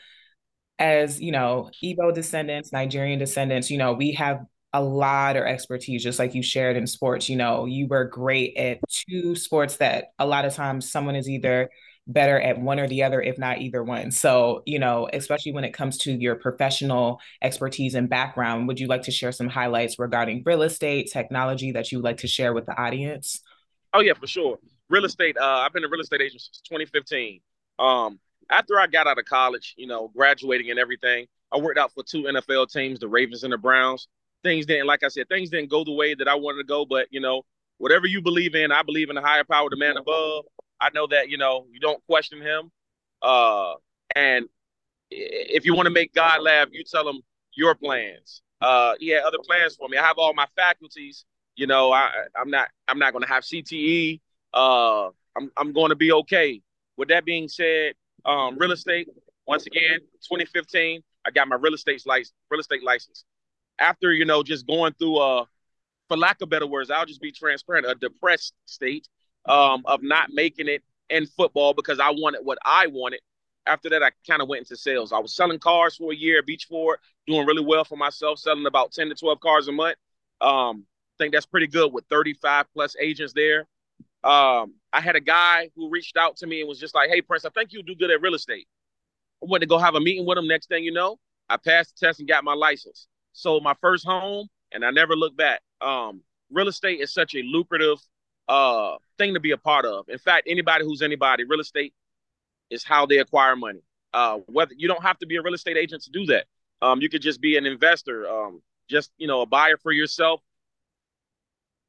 as 0.78 1.20
you 1.20 1.32
know, 1.32 1.70
Igbo 1.82 2.14
descendants, 2.14 2.72
Nigerian 2.72 3.18
descendants, 3.18 3.70
you 3.70 3.78
know, 3.78 3.92
we 3.92 4.12
have 4.12 4.44
a 4.72 4.82
lot 4.82 5.36
of 5.36 5.44
expertise, 5.44 6.02
just 6.02 6.18
like 6.18 6.34
you 6.34 6.42
shared 6.42 6.76
in 6.76 6.86
sports. 6.86 7.28
You 7.28 7.36
know, 7.36 7.66
you 7.66 7.86
were 7.86 8.04
great 8.04 8.56
at 8.56 8.78
two 8.88 9.34
sports 9.34 9.76
that 9.76 10.12
a 10.18 10.26
lot 10.26 10.44
of 10.44 10.54
times 10.54 10.90
someone 10.90 11.16
is 11.16 11.28
either 11.28 11.70
better 12.12 12.40
at 12.40 12.60
one 12.60 12.80
or 12.80 12.88
the 12.88 13.02
other, 13.02 13.20
if 13.20 13.38
not 13.38 13.58
either 13.58 13.82
one. 13.82 14.10
So, 14.10 14.62
you 14.66 14.78
know, 14.78 15.08
especially 15.12 15.52
when 15.52 15.64
it 15.64 15.72
comes 15.72 15.98
to 15.98 16.12
your 16.12 16.34
professional 16.34 17.20
expertise 17.42 17.94
and 17.94 18.08
background, 18.08 18.68
would 18.68 18.80
you 18.80 18.86
like 18.86 19.02
to 19.02 19.10
share 19.10 19.32
some 19.32 19.48
highlights 19.48 19.98
regarding 19.98 20.42
real 20.44 20.62
estate, 20.62 21.10
technology 21.12 21.72
that 21.72 21.90
you 21.92 21.98
would 21.98 22.04
like 22.04 22.18
to 22.18 22.26
share 22.26 22.52
with 22.52 22.66
the 22.66 22.80
audience? 22.80 23.40
Oh, 23.92 24.00
yeah, 24.00 24.14
for 24.14 24.26
sure. 24.26 24.58
Real 24.88 25.04
estate, 25.04 25.36
uh, 25.38 25.44
I've 25.44 25.72
been 25.72 25.84
a 25.84 25.88
real 25.88 26.00
estate 26.00 26.20
agent 26.20 26.40
since 26.42 26.60
2015. 26.68 27.40
Um, 27.78 28.18
after 28.50 28.78
I 28.78 28.86
got 28.86 29.06
out 29.06 29.18
of 29.18 29.24
college, 29.24 29.74
you 29.76 29.86
know, 29.86 30.08
graduating 30.08 30.70
and 30.70 30.78
everything, 30.78 31.26
I 31.52 31.58
worked 31.58 31.78
out 31.78 31.92
for 31.92 32.02
two 32.02 32.24
NFL 32.24 32.70
teams, 32.70 33.00
the 33.00 33.08
Ravens 33.08 33.44
and 33.44 33.52
the 33.52 33.58
Browns. 33.58 34.08
Things 34.42 34.66
didn't, 34.66 34.86
like 34.86 35.02
I 35.04 35.08
said, 35.08 35.28
things 35.28 35.50
didn't 35.50 35.70
go 35.70 35.84
the 35.84 35.92
way 35.92 36.14
that 36.14 36.28
I 36.28 36.34
wanted 36.34 36.58
to 36.58 36.64
go, 36.64 36.84
but, 36.84 37.06
you 37.10 37.20
know, 37.20 37.42
whatever 37.78 38.06
you 38.06 38.22
believe 38.22 38.54
in, 38.54 38.72
I 38.72 38.82
believe 38.82 39.10
in 39.10 39.16
the 39.16 39.22
higher 39.22 39.44
power, 39.44 39.68
the 39.70 39.76
man 39.76 39.96
above. 39.96 40.44
I 40.80 40.90
know 40.94 41.06
that 41.08 41.28
you 41.28 41.38
know 41.38 41.66
you 41.72 41.80
don't 41.80 42.04
question 42.06 42.40
him, 42.40 42.70
uh, 43.22 43.74
and 44.14 44.46
if 45.10 45.64
you 45.64 45.74
want 45.74 45.86
to 45.86 45.90
make 45.90 46.14
God 46.14 46.42
laugh, 46.42 46.68
you 46.72 46.84
tell 46.84 47.08
him 47.08 47.20
your 47.54 47.74
plans. 47.74 48.42
Uh, 48.60 48.94
he 48.98 49.08
had 49.08 49.22
other 49.22 49.38
plans 49.46 49.76
for 49.76 49.88
me. 49.88 49.96
I 49.96 50.06
have 50.06 50.18
all 50.18 50.34
my 50.34 50.46
faculties. 50.56 51.24
You 51.56 51.66
know, 51.66 51.92
I 51.92 52.10
I'm 52.34 52.50
not 52.50 52.68
I'm 52.88 52.98
not 52.98 53.12
going 53.12 53.22
to 53.22 53.28
have 53.28 53.42
CTE. 53.42 54.20
Uh, 54.54 55.08
I'm 55.36 55.50
I'm 55.56 55.72
going 55.72 55.90
to 55.90 55.96
be 55.96 56.12
okay. 56.12 56.60
With 56.96 57.08
that 57.08 57.24
being 57.24 57.48
said, 57.48 57.94
um, 58.24 58.58
real 58.58 58.72
estate 58.72 59.08
once 59.46 59.66
again, 59.66 59.98
2015, 60.22 61.02
I 61.26 61.30
got 61.30 61.48
my 61.48 61.56
real 61.56 61.74
estate 61.74 62.02
license. 62.06 62.32
Real 62.50 62.60
estate 62.60 62.84
license. 62.84 63.24
After 63.78 64.12
you 64.12 64.24
know, 64.24 64.42
just 64.42 64.66
going 64.66 64.92
through 64.92 65.18
a, 65.20 65.46
for 66.08 66.16
lack 66.16 66.40
of 66.42 66.50
better 66.50 66.66
words, 66.66 66.90
I'll 66.90 67.06
just 67.06 67.20
be 67.20 67.32
transparent, 67.32 67.86
a 67.86 67.94
depressed 67.94 68.54
state 68.66 69.08
um, 69.46 69.82
of 69.86 70.02
not 70.02 70.30
making 70.32 70.68
it 70.68 70.82
in 71.08 71.26
football 71.26 71.74
because 71.74 72.00
I 72.00 72.10
wanted 72.10 72.40
what 72.44 72.58
I 72.64 72.86
wanted. 72.86 73.20
After 73.66 73.90
that, 73.90 74.02
I 74.02 74.10
kind 74.28 74.40
of 74.40 74.48
went 74.48 74.60
into 74.60 74.76
sales. 74.76 75.12
I 75.12 75.18
was 75.18 75.34
selling 75.34 75.58
cars 75.58 75.96
for 75.96 76.12
a 76.12 76.16
year, 76.16 76.42
Beach 76.42 76.66
Ford, 76.68 76.98
doing 77.26 77.46
really 77.46 77.64
well 77.64 77.84
for 77.84 77.96
myself, 77.96 78.38
selling 78.38 78.66
about 78.66 78.92
10 78.92 79.10
to 79.10 79.14
12 79.14 79.40
cars 79.40 79.68
a 79.68 79.72
month. 79.72 79.96
Um, 80.40 80.86
I 81.18 81.24
think 81.24 81.34
that's 81.34 81.46
pretty 81.46 81.66
good 81.66 81.92
with 81.92 82.04
35 82.08 82.66
plus 82.72 82.96
agents 82.98 83.34
there. 83.34 83.66
Um, 84.24 84.74
I 84.92 85.00
had 85.00 85.16
a 85.16 85.20
guy 85.20 85.70
who 85.76 85.90
reached 85.90 86.16
out 86.16 86.36
to 86.38 86.46
me 86.46 86.60
and 86.60 86.68
was 86.68 86.80
just 86.80 86.94
like, 86.94 87.10
Hey, 87.10 87.20
Prince, 87.20 87.44
I 87.44 87.50
think 87.50 87.72
you 87.72 87.82
do 87.82 87.94
good 87.94 88.10
at 88.10 88.22
real 88.22 88.34
estate. 88.34 88.66
I 89.42 89.46
went 89.48 89.62
to 89.62 89.66
go 89.66 89.78
have 89.78 89.94
a 89.94 90.00
meeting 90.00 90.26
with 90.26 90.38
him. 90.38 90.46
Next 90.46 90.68
thing 90.68 90.84
you 90.84 90.92
know, 90.92 91.18
I 91.48 91.56
passed 91.56 91.98
the 91.98 92.06
test 92.06 92.18
and 92.18 92.28
got 92.28 92.44
my 92.44 92.54
license. 92.54 93.06
Sold 93.32 93.62
my 93.62 93.74
first 93.80 94.04
home 94.04 94.48
and 94.72 94.84
I 94.84 94.90
never 94.90 95.14
looked 95.16 95.36
back. 95.36 95.60
Um, 95.80 96.22
real 96.50 96.68
estate 96.68 97.00
is 97.00 97.12
such 97.12 97.34
a 97.34 97.42
lucrative 97.42 97.98
uh, 98.50 98.98
thing 99.16 99.34
to 99.34 99.40
be 99.40 99.52
a 99.52 99.56
part 99.56 99.86
of. 99.86 100.08
In 100.08 100.18
fact, 100.18 100.48
anybody 100.50 100.84
who's 100.84 101.02
anybody, 101.02 101.44
real 101.44 101.60
estate 101.60 101.94
is 102.68 102.82
how 102.82 103.06
they 103.06 103.18
acquire 103.18 103.54
money. 103.54 103.80
Uh, 104.12 104.38
whether 104.46 104.74
you 104.76 104.88
don't 104.88 105.04
have 105.04 105.16
to 105.20 105.26
be 105.26 105.36
a 105.36 105.42
real 105.42 105.54
estate 105.54 105.76
agent 105.76 106.02
to 106.02 106.10
do 106.10 106.26
that. 106.26 106.46
Um, 106.82 107.00
you 107.00 107.08
could 107.08 107.22
just 107.22 107.40
be 107.40 107.56
an 107.56 107.64
investor, 107.64 108.28
um, 108.28 108.60
just 108.88 109.12
you 109.18 109.28
know, 109.28 109.42
a 109.42 109.46
buyer 109.46 109.76
for 109.76 109.92
yourself. 109.92 110.40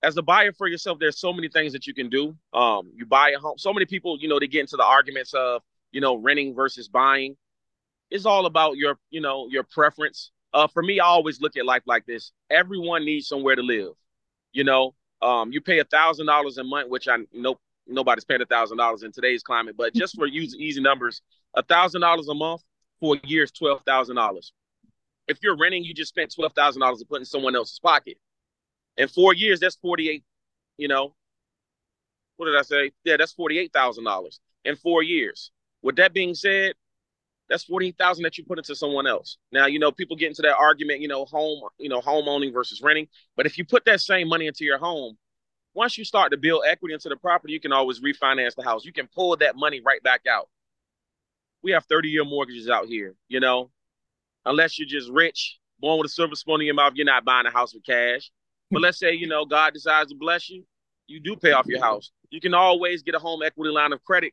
As 0.03 0.15
a 0.17 0.21
buyer 0.21 0.51
for 0.51 0.67
yourself, 0.67 0.99
there's 0.99 1.19
so 1.19 1.33
many 1.33 1.49
things 1.49 1.73
that 1.73 1.87
you 1.87 1.95
can 1.95 2.09
do. 2.09 2.35
Um, 2.53 2.91
you 2.95 3.07
buy 3.07 3.31
a 3.31 3.39
home. 3.39 3.57
So 3.57 3.73
many 3.73 3.87
people, 3.87 4.19
you 4.19 4.27
know, 4.27 4.39
they 4.39 4.47
get 4.47 4.61
into 4.61 4.77
the 4.77 4.85
arguments 4.85 5.33
of, 5.33 5.63
you 5.91 6.01
know, 6.01 6.15
renting 6.15 6.53
versus 6.53 6.87
buying. 6.87 7.37
It's 8.11 8.25
all 8.25 8.45
about 8.45 8.77
your, 8.77 8.99
you 9.09 9.21
know, 9.21 9.47
your 9.49 9.63
preference. 9.63 10.31
Uh, 10.53 10.67
for 10.67 10.83
me, 10.83 10.99
I 10.99 11.05
always 11.05 11.41
look 11.41 11.57
at 11.57 11.65
life 11.65 11.83
like 11.87 12.05
this. 12.05 12.31
Everyone 12.51 13.05
needs 13.05 13.27
somewhere 13.27 13.55
to 13.55 13.63
live. 13.63 13.93
You 14.53 14.63
know, 14.63 14.93
um, 15.21 15.51
you 15.51 15.61
pay 15.61 15.79
a 15.79 15.83
thousand 15.85 16.25
dollars 16.27 16.57
a 16.57 16.63
month, 16.63 16.89
which 16.89 17.07
I 17.07 17.17
nope 17.33 17.59
nobody's 17.87 18.25
paying 18.25 18.41
a 18.41 18.45
thousand 18.45 18.77
dollars 18.77 19.03
in 19.03 19.11
today's 19.11 19.43
climate, 19.43 19.75
but 19.77 19.93
just 19.93 20.15
for 20.15 20.25
using 20.27 20.59
easy 20.61 20.81
numbers, 20.81 21.21
a 21.55 21.63
thousand 21.63 22.01
dollars 22.01 22.27
a 22.27 22.33
month 22.33 22.61
for 22.99 23.15
a 23.15 23.27
year 23.27 23.43
is 23.43 23.51
twelve 23.51 23.81
thousand 23.85 24.15
dollars. 24.15 24.53
If 25.27 25.39
you're 25.41 25.57
renting, 25.57 25.83
you 25.83 25.93
just 25.93 26.09
spent 26.09 26.33
twelve 26.33 26.53
thousand 26.53 26.81
dollars 26.81 26.99
to 26.99 27.05
put 27.05 27.19
in 27.19 27.25
someone 27.25 27.55
else's 27.55 27.79
pocket. 27.79 28.17
In 28.97 29.07
four 29.07 29.33
years, 29.33 29.59
that's 29.59 29.75
forty 29.75 30.09
eight. 30.09 30.23
You 30.77 30.87
know, 30.87 31.13
what 32.37 32.47
did 32.47 32.57
I 32.57 32.63
say? 32.63 32.91
Yeah, 33.03 33.17
that's 33.17 33.33
forty 33.33 33.59
eight 33.59 33.73
thousand 33.73 34.05
dollars 34.05 34.39
in 34.65 34.75
four 34.75 35.03
years. 35.03 35.51
With 35.83 35.95
that 35.97 36.13
being 36.13 36.35
said, 36.35 36.73
that's 37.51 37.65
48,000 37.65 38.23
that 38.23 38.37
you 38.37 38.45
put 38.45 38.57
into 38.57 38.73
someone 38.75 39.05
else. 39.05 39.37
Now, 39.51 39.65
you 39.65 39.77
know, 39.77 39.91
people 39.91 40.15
get 40.15 40.29
into 40.29 40.41
that 40.43 40.55
argument, 40.55 41.01
you 41.01 41.09
know, 41.09 41.25
home, 41.25 41.61
you 41.77 41.89
know, 41.89 41.99
home 41.99 42.29
owning 42.29 42.53
versus 42.53 42.81
renting. 42.81 43.09
But 43.35 43.45
if 43.45 43.57
you 43.57 43.65
put 43.65 43.83
that 43.85 43.99
same 43.99 44.29
money 44.29 44.47
into 44.47 44.63
your 44.63 44.77
home, 44.77 45.17
once 45.73 45.97
you 45.97 46.05
start 46.05 46.31
to 46.31 46.37
build 46.37 46.63
equity 46.65 46.93
into 46.93 47.09
the 47.09 47.17
property, 47.17 47.51
you 47.51 47.59
can 47.59 47.73
always 47.73 47.99
refinance 47.99 48.55
the 48.55 48.63
house. 48.63 48.85
You 48.85 48.93
can 48.93 49.09
pull 49.13 49.35
that 49.35 49.57
money 49.57 49.81
right 49.85 50.01
back 50.01 50.21
out. 50.29 50.47
We 51.61 51.71
have 51.71 51.83
30 51.85 52.07
year 52.07 52.23
mortgages 52.23 52.69
out 52.69 52.87
here, 52.87 53.15
you 53.27 53.41
know, 53.41 53.69
unless 54.45 54.79
you're 54.79 54.87
just 54.87 55.09
rich, 55.09 55.59
born 55.77 55.99
with 55.99 56.05
a 56.05 56.13
silver 56.13 56.35
spoon 56.35 56.61
in 56.61 56.67
your 56.67 56.75
mouth, 56.75 56.93
you're 56.95 57.05
not 57.05 57.25
buying 57.25 57.47
a 57.47 57.51
house 57.51 57.73
with 57.73 57.85
cash. 57.85 58.31
But 58.71 58.81
let's 58.81 58.97
say, 58.97 59.11
you 59.13 59.27
know, 59.27 59.43
God 59.43 59.73
decides 59.73 60.09
to 60.11 60.15
bless 60.15 60.49
you, 60.49 60.63
you 61.07 61.19
do 61.19 61.35
pay 61.35 61.51
off 61.51 61.67
your 61.67 61.81
house. 61.81 62.11
You 62.29 62.39
can 62.39 62.53
always 62.53 63.03
get 63.03 63.13
a 63.13 63.19
home 63.19 63.41
equity 63.43 63.71
line 63.71 63.91
of 63.91 64.01
credit 64.05 64.31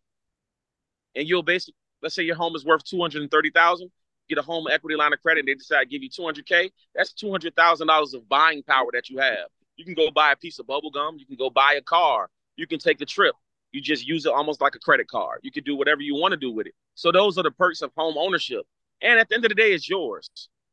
and 1.16 1.28
you'll 1.28 1.42
basically 1.42 1.74
let's 2.02 2.14
say 2.14 2.22
your 2.22 2.36
home 2.36 2.54
is 2.56 2.64
worth 2.64 2.84
230,000, 2.84 3.90
get 4.28 4.38
a 4.38 4.42
home 4.42 4.66
equity 4.70 4.96
line 4.96 5.12
of 5.12 5.20
credit 5.20 5.40
and 5.40 5.48
they 5.48 5.54
decide 5.54 5.84
to 5.84 5.86
give 5.86 6.02
you 6.02 6.10
200K, 6.10 6.70
that's 6.94 7.12
$200,000 7.12 8.14
of 8.14 8.28
buying 8.28 8.62
power 8.62 8.88
that 8.92 9.08
you 9.08 9.18
have. 9.18 9.48
You 9.76 9.84
can 9.84 9.94
go 9.94 10.10
buy 10.10 10.32
a 10.32 10.36
piece 10.36 10.58
of 10.58 10.66
bubble 10.66 10.90
gum, 10.90 11.16
you 11.18 11.26
can 11.26 11.36
go 11.36 11.50
buy 11.50 11.74
a 11.74 11.82
car, 11.82 12.28
you 12.56 12.66
can 12.66 12.78
take 12.78 13.00
a 13.00 13.06
trip. 13.06 13.34
You 13.72 13.80
just 13.82 14.06
use 14.06 14.24
it 14.24 14.32
almost 14.32 14.60
like 14.60 14.74
a 14.74 14.78
credit 14.78 15.08
card. 15.08 15.40
You 15.42 15.50
can 15.50 15.62
do 15.62 15.76
whatever 15.76 16.00
you 16.00 16.14
want 16.14 16.32
to 16.32 16.38
do 16.38 16.50
with 16.50 16.66
it. 16.66 16.72
So 16.94 17.12
those 17.12 17.36
are 17.36 17.42
the 17.42 17.50
perks 17.50 17.82
of 17.82 17.92
home 17.96 18.16
ownership. 18.16 18.66
And 19.02 19.18
at 19.18 19.28
the 19.28 19.34
end 19.34 19.44
of 19.44 19.50
the 19.50 19.54
day, 19.54 19.72
it's 19.72 19.88
yours. 19.88 20.28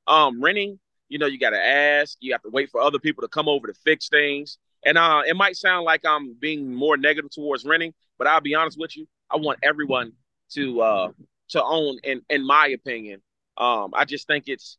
Um, 0.07 0.41
renting, 0.41 0.79
you 1.09 1.19
know, 1.19 1.25
you 1.25 1.37
got 1.37 1.49
to 1.51 1.63
ask, 1.63 2.17
you 2.21 2.31
have 2.31 2.41
to 2.43 2.49
wait 2.49 2.69
for 2.69 2.81
other 2.81 2.99
people 2.99 3.21
to 3.21 3.27
come 3.27 3.49
over 3.49 3.67
to 3.67 3.73
fix 3.73 4.07
things. 4.07 4.57
And 4.85 4.97
uh, 4.97 5.23
it 5.27 5.35
might 5.35 5.57
sound 5.57 5.83
like 5.83 6.05
I'm 6.05 6.35
being 6.39 6.73
more 6.73 6.95
negative 6.95 7.31
towards 7.31 7.65
renting, 7.65 7.93
but 8.17 8.27
I'll 8.27 8.41
be 8.41 8.55
honest 8.55 8.79
with 8.79 8.95
you. 8.95 9.07
I 9.29 9.37
want 9.37 9.59
everyone 9.61 10.13
to 10.51 10.81
uh 10.81 11.11
to 11.49 11.63
own 11.63 11.97
in 12.03 12.21
in 12.29 12.45
my 12.45 12.67
opinion. 12.67 13.21
Um 13.57 13.91
I 13.93 14.05
just 14.05 14.27
think 14.27 14.45
it's 14.47 14.77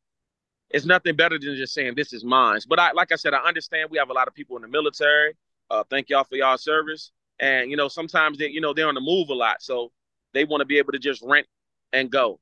it's 0.70 0.86
nothing 0.86 1.16
better 1.16 1.38
than 1.38 1.56
just 1.56 1.74
saying 1.74 1.94
this 1.96 2.12
is 2.12 2.24
mine. 2.24 2.60
But 2.68 2.78
I 2.80 2.92
like 2.92 3.12
I 3.12 3.16
said, 3.16 3.34
I 3.34 3.38
understand 3.38 3.90
we 3.90 3.98
have 3.98 4.10
a 4.10 4.14
lot 4.14 4.28
of 4.28 4.34
people 4.34 4.56
in 4.56 4.62
the 4.62 4.68
military. 4.68 5.34
Uh 5.70 5.84
thank 5.90 6.08
y'all 6.10 6.24
for 6.24 6.36
y'all 6.36 6.58
service. 6.58 7.12
and 7.40 7.70
you 7.70 7.76
know 7.76 7.88
sometimes 7.88 8.38
they 8.38 8.48
you 8.48 8.60
know 8.60 8.72
they're 8.74 8.88
on 8.88 8.94
the 8.94 9.00
move 9.00 9.28
a 9.30 9.34
lot, 9.34 9.62
so 9.62 9.92
they 10.34 10.44
want 10.44 10.60
to 10.60 10.66
be 10.66 10.78
able 10.78 10.92
to 10.92 10.98
just 10.98 11.22
rent 11.22 11.46
and 11.92 12.10
go. 12.10 12.40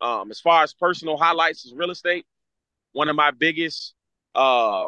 Um, 0.00 0.30
as 0.30 0.40
far 0.40 0.62
as 0.62 0.74
personal 0.74 1.16
highlights 1.16 1.64
is 1.64 1.74
real 1.74 1.90
estate, 1.90 2.26
one 2.92 3.08
of 3.08 3.16
my 3.16 3.30
biggest 3.30 3.94
uh, 4.34 4.86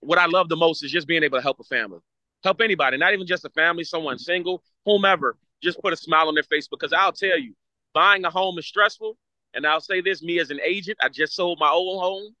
what 0.00 0.18
I 0.18 0.26
love 0.26 0.48
the 0.48 0.56
most 0.56 0.82
is 0.84 0.90
just 0.90 1.06
being 1.06 1.22
able 1.22 1.38
to 1.38 1.42
help 1.42 1.60
a 1.60 1.64
family, 1.64 2.00
help 2.44 2.60
anybody, 2.60 2.96
not 2.96 3.12
even 3.12 3.26
just 3.26 3.44
a 3.44 3.50
family, 3.50 3.84
someone 3.84 4.18
single, 4.18 4.62
whomever, 4.84 5.36
just 5.62 5.80
put 5.80 5.92
a 5.92 5.96
smile 5.96 6.28
on 6.28 6.34
their 6.34 6.42
face. 6.42 6.68
Because 6.68 6.92
I'll 6.92 7.12
tell 7.12 7.38
you, 7.38 7.54
buying 7.94 8.24
a 8.24 8.30
home 8.30 8.58
is 8.58 8.66
stressful. 8.66 9.16
And 9.54 9.66
I'll 9.66 9.80
say 9.80 10.00
this 10.00 10.22
me 10.22 10.38
as 10.38 10.50
an 10.50 10.60
agent, 10.64 10.98
I 11.02 11.08
just 11.08 11.34
sold 11.34 11.58
my 11.60 11.68
old 11.68 12.02
home. 12.02 12.34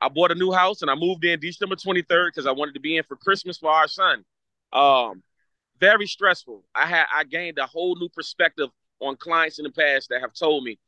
I 0.00 0.08
bought 0.08 0.30
a 0.30 0.34
new 0.34 0.52
house 0.52 0.82
and 0.82 0.90
I 0.90 0.94
moved 0.94 1.24
in 1.24 1.40
December 1.40 1.76
23rd 1.76 2.28
because 2.28 2.46
I 2.46 2.52
wanted 2.52 2.74
to 2.74 2.80
be 2.80 2.96
in 2.96 3.04
for 3.04 3.16
Christmas 3.16 3.58
for 3.58 3.70
our 3.70 3.88
son. 3.88 4.24
Um, 4.72 5.22
very 5.80 6.06
stressful. 6.06 6.64
I 6.74 6.86
had 6.86 7.04
I 7.14 7.24
gained 7.24 7.58
a 7.58 7.66
whole 7.66 7.96
new 7.96 8.08
perspective 8.08 8.68
on 9.00 9.16
clients 9.16 9.58
in 9.58 9.64
the 9.64 9.70
past 9.70 10.08
that 10.10 10.20
have 10.20 10.32
told 10.32 10.64
me 10.64 10.78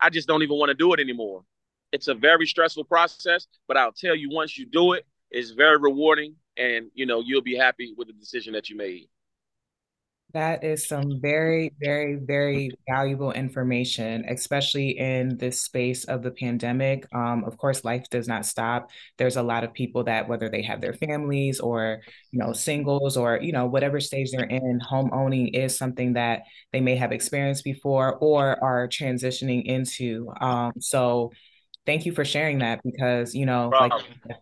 I 0.00 0.10
just 0.10 0.28
don't 0.28 0.42
even 0.42 0.58
want 0.58 0.70
to 0.70 0.74
do 0.74 0.92
it 0.92 1.00
anymore. 1.00 1.44
It's 1.92 2.08
a 2.08 2.14
very 2.14 2.46
stressful 2.46 2.84
process, 2.84 3.46
but 3.66 3.76
I'll 3.76 3.92
tell 3.92 4.14
you 4.14 4.28
once 4.30 4.58
you 4.58 4.66
do 4.66 4.92
it, 4.92 5.06
it's 5.30 5.50
very 5.50 5.78
rewarding 5.78 6.34
and 6.56 6.90
you 6.94 7.06
know 7.06 7.20
you'll 7.20 7.42
be 7.42 7.56
happy 7.56 7.94
with 7.96 8.08
the 8.08 8.14
decision 8.14 8.52
that 8.52 8.68
you 8.68 8.76
made. 8.76 9.08
That 10.34 10.62
is 10.62 10.86
some 10.86 11.20
very, 11.22 11.72
very, 11.80 12.16
very 12.16 12.70
valuable 12.86 13.32
information, 13.32 14.26
especially 14.28 14.90
in 14.98 15.38
this 15.38 15.62
space 15.62 16.04
of 16.04 16.22
the 16.22 16.30
pandemic. 16.30 17.06
Um, 17.14 17.44
of 17.44 17.56
course, 17.56 17.82
life 17.82 18.04
does 18.10 18.28
not 18.28 18.44
stop. 18.44 18.90
There's 19.16 19.36
a 19.36 19.42
lot 19.42 19.64
of 19.64 19.72
people 19.72 20.04
that, 20.04 20.28
whether 20.28 20.50
they 20.50 20.60
have 20.62 20.82
their 20.82 20.92
families 20.92 21.60
or, 21.60 22.02
you 22.30 22.38
know, 22.38 22.52
singles 22.52 23.16
or, 23.16 23.40
you 23.40 23.52
know, 23.52 23.64
whatever 23.66 24.00
stage 24.00 24.30
they're 24.30 24.44
in, 24.44 24.80
home 24.80 25.08
owning 25.14 25.48
is 25.54 25.78
something 25.78 26.12
that 26.12 26.42
they 26.74 26.80
may 26.82 26.96
have 26.96 27.10
experienced 27.10 27.64
before 27.64 28.16
or 28.16 28.62
are 28.62 28.86
transitioning 28.86 29.64
into. 29.64 30.30
Um, 30.42 30.72
so, 30.78 31.32
thank 31.88 32.04
you 32.04 32.12
for 32.12 32.24
sharing 32.24 32.58
that 32.58 32.80
because 32.84 33.34
you 33.34 33.46
know 33.46 33.70
like 33.70 33.92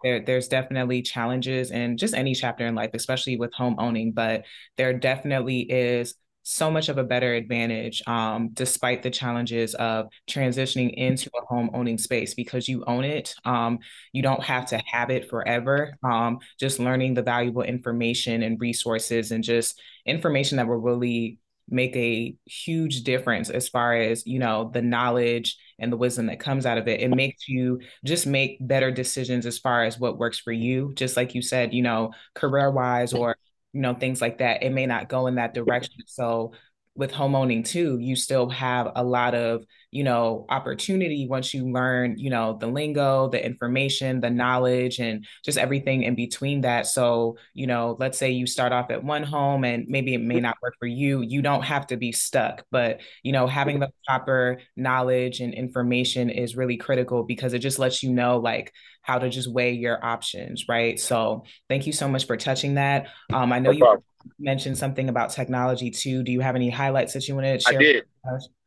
there, 0.02 0.20
there's 0.20 0.48
definitely 0.48 1.00
challenges 1.00 1.70
in 1.70 1.96
just 1.96 2.12
any 2.12 2.34
chapter 2.34 2.66
in 2.66 2.74
life 2.74 2.90
especially 2.92 3.36
with 3.36 3.54
home 3.54 3.76
owning 3.78 4.10
but 4.10 4.44
there 4.76 4.92
definitely 4.92 5.60
is 5.60 6.16
so 6.42 6.70
much 6.70 6.88
of 6.88 6.98
a 6.98 7.04
better 7.04 7.34
advantage 7.34 8.02
um, 8.08 8.50
despite 8.52 9.02
the 9.02 9.10
challenges 9.10 9.74
of 9.76 10.06
transitioning 10.28 10.92
into 10.94 11.30
a 11.40 11.46
home 11.46 11.70
owning 11.72 11.98
space 11.98 12.34
because 12.34 12.66
you 12.68 12.82
own 12.88 13.04
it 13.04 13.32
um, 13.44 13.78
you 14.12 14.22
don't 14.22 14.42
have 14.42 14.66
to 14.66 14.82
have 14.84 15.10
it 15.10 15.30
forever 15.30 15.94
um, 16.02 16.38
just 16.58 16.80
learning 16.80 17.14
the 17.14 17.22
valuable 17.22 17.62
information 17.62 18.42
and 18.42 18.60
resources 18.60 19.30
and 19.30 19.44
just 19.44 19.80
information 20.04 20.56
that 20.56 20.66
will 20.66 20.76
really 20.78 21.38
make 21.68 21.94
a 21.96 22.34
huge 22.44 23.02
difference 23.02 23.50
as 23.50 23.68
far 23.68 23.94
as 23.94 24.26
you 24.26 24.40
know 24.40 24.70
the 24.72 24.82
knowledge 24.82 25.56
and 25.78 25.92
the 25.92 25.96
wisdom 25.96 26.26
that 26.26 26.40
comes 26.40 26.64
out 26.66 26.78
of 26.78 26.88
it 26.88 27.00
it 27.00 27.10
makes 27.10 27.48
you 27.48 27.80
just 28.04 28.26
make 28.26 28.56
better 28.60 28.90
decisions 28.90 29.46
as 29.46 29.58
far 29.58 29.84
as 29.84 29.98
what 29.98 30.18
works 30.18 30.38
for 30.38 30.52
you. 30.52 30.92
Just 30.94 31.16
like 31.16 31.34
you 31.34 31.42
said 31.42 31.74
you 31.74 31.82
know 31.82 32.12
career 32.34 32.70
wise 32.70 33.12
or 33.12 33.36
you 33.72 33.80
know 33.80 33.94
things 33.94 34.20
like 34.20 34.38
that 34.38 34.62
it 34.62 34.70
may 34.70 34.86
not 34.86 35.08
go 35.08 35.26
in 35.26 35.36
that 35.36 35.54
direction. 35.54 36.02
So 36.06 36.52
with 36.96 37.12
home 37.12 37.34
owning 37.34 37.62
too, 37.62 37.98
you 37.98 38.16
still 38.16 38.48
have 38.50 38.90
a 38.96 39.04
lot 39.04 39.34
of, 39.34 39.64
you 39.90 40.02
know, 40.02 40.46
opportunity 40.48 41.26
once 41.28 41.52
you 41.54 41.70
learn, 41.70 42.18
you 42.18 42.30
know, 42.30 42.56
the 42.58 42.66
lingo, 42.66 43.28
the 43.28 43.44
information, 43.44 44.20
the 44.20 44.30
knowledge, 44.30 44.98
and 44.98 45.26
just 45.44 45.58
everything 45.58 46.02
in 46.02 46.14
between 46.14 46.62
that. 46.62 46.86
So, 46.86 47.36
you 47.54 47.66
know, 47.66 47.96
let's 47.98 48.18
say 48.18 48.30
you 48.30 48.46
start 48.46 48.72
off 48.72 48.90
at 48.90 49.04
one 49.04 49.22
home 49.22 49.64
and 49.64 49.86
maybe 49.88 50.14
it 50.14 50.20
may 50.20 50.40
not 50.40 50.56
work 50.62 50.74
for 50.78 50.86
you. 50.86 51.20
You 51.22 51.42
don't 51.42 51.62
have 51.62 51.86
to 51.88 51.96
be 51.96 52.12
stuck, 52.12 52.64
but, 52.70 53.00
you 53.22 53.32
know, 53.32 53.46
having 53.46 53.80
the 53.80 53.90
proper 54.06 54.58
knowledge 54.76 55.40
and 55.40 55.54
information 55.54 56.30
is 56.30 56.56
really 56.56 56.76
critical 56.76 57.22
because 57.22 57.52
it 57.52 57.60
just 57.60 57.78
lets 57.78 58.02
you 58.02 58.12
know, 58.12 58.38
like, 58.38 58.72
how 59.02 59.18
to 59.18 59.30
just 59.30 59.52
weigh 59.52 59.72
your 59.72 60.04
options, 60.04 60.64
right? 60.68 60.98
So, 60.98 61.44
thank 61.68 61.86
you 61.86 61.92
so 61.92 62.08
much 62.08 62.26
for 62.26 62.36
touching 62.36 62.74
that. 62.74 63.06
Um, 63.32 63.52
I 63.52 63.60
know 63.60 63.70
no 63.70 63.76
you 63.76 64.02
mentioned 64.38 64.78
something 64.78 65.08
about 65.08 65.30
technology 65.30 65.90
too. 65.90 66.22
Do 66.22 66.32
you 66.32 66.40
have 66.40 66.56
any 66.56 66.70
highlights 66.70 67.12
that 67.14 67.28
you 67.28 67.34
want 67.34 67.46
to 67.46 67.60
share? 67.60 67.78
I 67.78 67.82
did. 67.82 68.04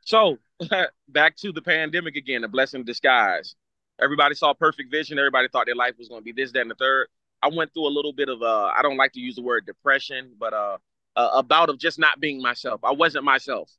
So 0.05 0.37
back 1.09 1.35
to 1.37 1.51
the 1.51 1.61
pandemic 1.61 2.15
again, 2.15 2.43
a 2.43 2.47
blessing 2.47 2.81
in 2.81 2.85
disguise. 2.85 3.55
Everybody 4.01 4.35
saw 4.35 4.53
perfect 4.53 4.91
vision. 4.91 5.19
Everybody 5.19 5.47
thought 5.49 5.65
their 5.65 5.75
life 5.75 5.95
was 5.97 6.07
going 6.07 6.21
to 6.21 6.25
be 6.25 6.31
this, 6.31 6.51
that, 6.53 6.61
and 6.61 6.71
the 6.71 6.75
third. 6.75 7.07
I 7.41 7.49
went 7.49 7.73
through 7.73 7.87
a 7.87 7.89
little 7.89 8.13
bit 8.13 8.29
of 8.29 8.41
uh, 8.41 8.71
I 8.75 8.81
don't 8.81 8.97
like 8.97 9.13
to 9.13 9.19
use 9.19 9.35
the 9.35 9.41
word 9.41 9.65
depression, 9.65 10.33
but 10.39 10.53
uh, 10.53 10.77
a 11.15 11.43
bout 11.43 11.69
of 11.69 11.77
just 11.77 11.99
not 11.99 12.19
being 12.19 12.41
myself. 12.41 12.81
I 12.83 12.91
wasn't 12.91 13.25
myself. 13.25 13.71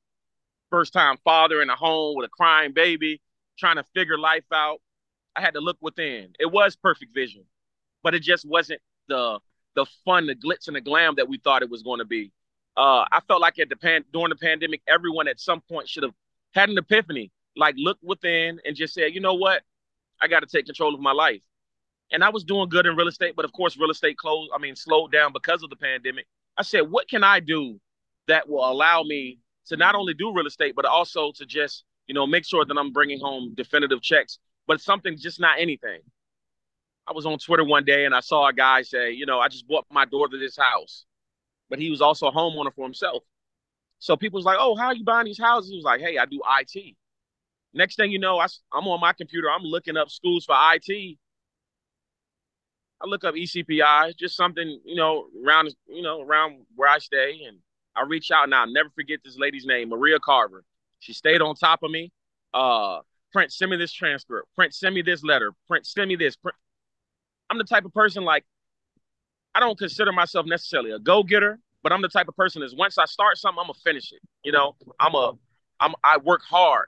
First 0.71 0.93
time 0.93 1.17
father 1.25 1.63
in 1.63 1.71
a 1.71 1.77
home 1.77 2.17
with 2.17 2.27
a 2.27 2.31
crying 2.31 2.73
baby, 2.73 3.21
trying 3.59 3.77
to 3.77 3.85
figure 3.95 4.19
life 4.19 4.45
out. 4.53 4.81
I 5.37 5.41
had 5.41 5.55
to 5.55 5.61
look 5.61 5.79
within. 5.81 6.33
It 6.39 6.51
was 6.51 6.77
perfect 6.77 7.15
vision, 7.15 7.45
but 8.03 8.15
it 8.15 8.23
just 8.23 8.45
wasn't 8.47 8.81
the 9.09 9.39
the 9.75 9.87
fun, 10.05 10.27
the 10.27 10.35
glitz 10.35 10.67
and 10.67 10.77
the 10.77 10.81
glam 10.81 11.15
that 11.17 11.29
we 11.29 11.39
thought 11.39 11.63
it 11.63 11.71
was 11.71 11.83
going 11.83 11.99
to 11.99 12.05
be. 12.05 12.33
Uh, 12.77 13.05
I 13.11 13.21
felt 13.27 13.41
like 13.41 13.59
at 13.59 13.69
the 13.69 13.77
pan 13.77 14.05
during 14.13 14.31
the 14.31 14.37
pandemic, 14.37 14.83
everyone 14.89 15.29
at 15.29 15.41
some 15.41 15.61
point 15.61 15.89
should 15.89 16.03
have 16.03 16.15
had 16.55 16.69
an 16.69 16.79
epiphany, 16.79 17.31
like 17.57 17.75
looked 17.79 18.03
within 18.03 18.61
and 18.65 18.77
just 18.77 18.95
said, 18.95 19.15
you 19.15 19.21
know 19.21 19.35
what, 19.35 19.63
I 20.21 20.29
got 20.29 20.41
to 20.41 20.47
take 20.47 20.67
control 20.67 20.95
of 20.95 21.01
my 21.01 21.13
life. 21.13 21.43
And 22.13 22.25
I 22.25 22.31
was 22.31 22.45
doing 22.45 22.69
good 22.69 22.87
in 22.87 22.97
real 22.97 23.09
estate, 23.09 23.35
but 23.37 23.45
of 23.45 23.53
course, 23.53 23.77
real 23.79 23.91
estate 23.91 24.17
closed. 24.17 24.51
I 24.55 24.59
mean, 24.59 24.75
slowed 24.75 25.13
down 25.13 25.33
because 25.33 25.63
of 25.63 25.71
the 25.71 25.77
pandemic. 25.77 26.27
I 26.57 26.63
said, 26.63 26.91
what 26.91 27.09
can 27.09 27.23
I 27.23 27.41
do 27.41 27.81
that 28.27 28.49
will 28.49 28.69
allow 28.69 29.03
me 29.03 29.39
to 29.67 29.77
not 29.77 29.95
only 29.95 30.15
do 30.15 30.33
real 30.35 30.47
estate, 30.47 30.75
but 30.75 30.85
also 30.85 31.33
to 31.33 31.47
just, 31.47 31.85
you 32.07 32.15
know, 32.15 32.27
make 32.27 32.45
sure 32.45 32.65
that 32.65 32.77
I'm 32.77 32.93
bringing 32.93 33.21
home 33.21 33.53
definitive 33.55 34.03
checks, 34.03 34.39
but 34.67 34.81
something 34.81 35.17
just 35.17 35.39
not 35.41 35.61
anything. 35.61 36.01
I 37.11 37.13
was 37.13 37.27
on 37.27 37.39
Twitter 37.39 37.65
one 37.65 37.85
day 37.85 38.05
and 38.05 38.15
I 38.15 38.21
saw 38.21 38.47
a 38.47 38.53
guy 38.53 38.83
say, 38.83 39.11
you 39.11 39.27
know, 39.27 39.41
I 39.41 39.49
just 39.49 39.67
bought 39.67 39.85
my 39.91 40.05
daughter 40.05 40.39
this 40.39 40.57
house, 40.57 41.07
but 41.69 41.81
he 41.81 41.91
was 41.91 42.01
also 42.01 42.29
a 42.29 42.33
homeowner 42.33 42.73
for 42.73 42.85
himself. 42.85 43.25
So 43.99 44.17
people 44.17 44.39
was 44.39 44.45
like, 44.45 44.59
oh, 44.61 44.77
how 44.77 44.87
are 44.87 44.95
you 44.95 45.03
buying 45.03 45.27
these 45.27 45.41
houses? 45.41 45.71
He 45.71 45.77
was 45.77 45.85
like, 45.85 46.01
hey, 46.01 46.19
I 46.19 46.25
do 46.25 46.41
IT. 46.61 46.95
Next 47.75 47.97
thing 47.97 48.13
you 48.13 48.21
know, 48.21 48.39
I, 48.39 48.47
I'm 48.73 48.87
on 48.87 49.01
my 49.01 49.13
computer. 49.13 49.51
I'm 49.51 49.65
looking 49.65 49.97
up 49.97 50.09
schools 50.09 50.45
for 50.45 50.55
IT. 50.55 51.19
I 53.03 53.07
look 53.07 53.25
up 53.25 53.35
ECPI, 53.35 54.17
just 54.17 54.37
something, 54.37 54.81
you 54.85 54.95
know, 54.95 55.27
around, 55.45 55.75
you 55.89 56.03
know, 56.03 56.21
around 56.21 56.65
where 56.77 56.89
I 56.89 56.99
stay. 56.99 57.41
And 57.45 57.59
I 57.97 58.05
reach 58.05 58.31
out 58.31 58.45
and 58.45 58.55
I'll 58.55 58.71
never 58.71 58.91
forget 58.91 59.19
this 59.25 59.37
lady's 59.37 59.67
name, 59.67 59.89
Maria 59.89 60.21
Carver. 60.21 60.63
She 61.01 61.13
stayed 61.13 61.41
on 61.41 61.57
top 61.57 61.83
of 61.83 61.91
me. 61.91 62.13
Uh, 62.55 63.01
Prince, 63.33 63.59
send 63.59 63.73
me 63.73 63.79
this 63.79 63.93
transcript. 63.93 64.47
Print, 64.55 64.75
send 64.75 64.95
me 64.95 65.03
this 65.03 65.25
letter. 65.25 65.53
Print, 65.67 65.87
send 65.87 66.09
me 66.09 66.15
this. 66.15 66.37
Prince, 66.37 66.57
I'm 67.51 67.59
the 67.59 67.65
type 67.65 67.85
of 67.85 67.93
person 67.93 68.25
like 68.25 68.45
I 69.55 69.61
don't 69.61 69.79
consider 69.79 70.13
myself 70.13 70.47
necessarily 70.47 70.93
a 70.93 70.99
go-getter, 71.01 71.59
but 71.83 71.93
I'm 71.93 72.03
the 72.03 72.09
type 72.09 72.29
of 72.29 72.37
person 72.37 72.63
is 72.63 72.75
once 72.75 72.97
I 72.97 73.05
start 73.07 73.37
something, 73.37 73.59
I'm 73.59 73.67
gonna 73.67 73.75
finish 73.85 74.13
it. 74.13 74.21
You 74.45 74.53
know, 74.53 74.77
I'm 75.01 75.15
a 75.15 75.33
I'm 75.81 75.95
I 76.05 76.19
work 76.19 76.43
hard. 76.49 76.87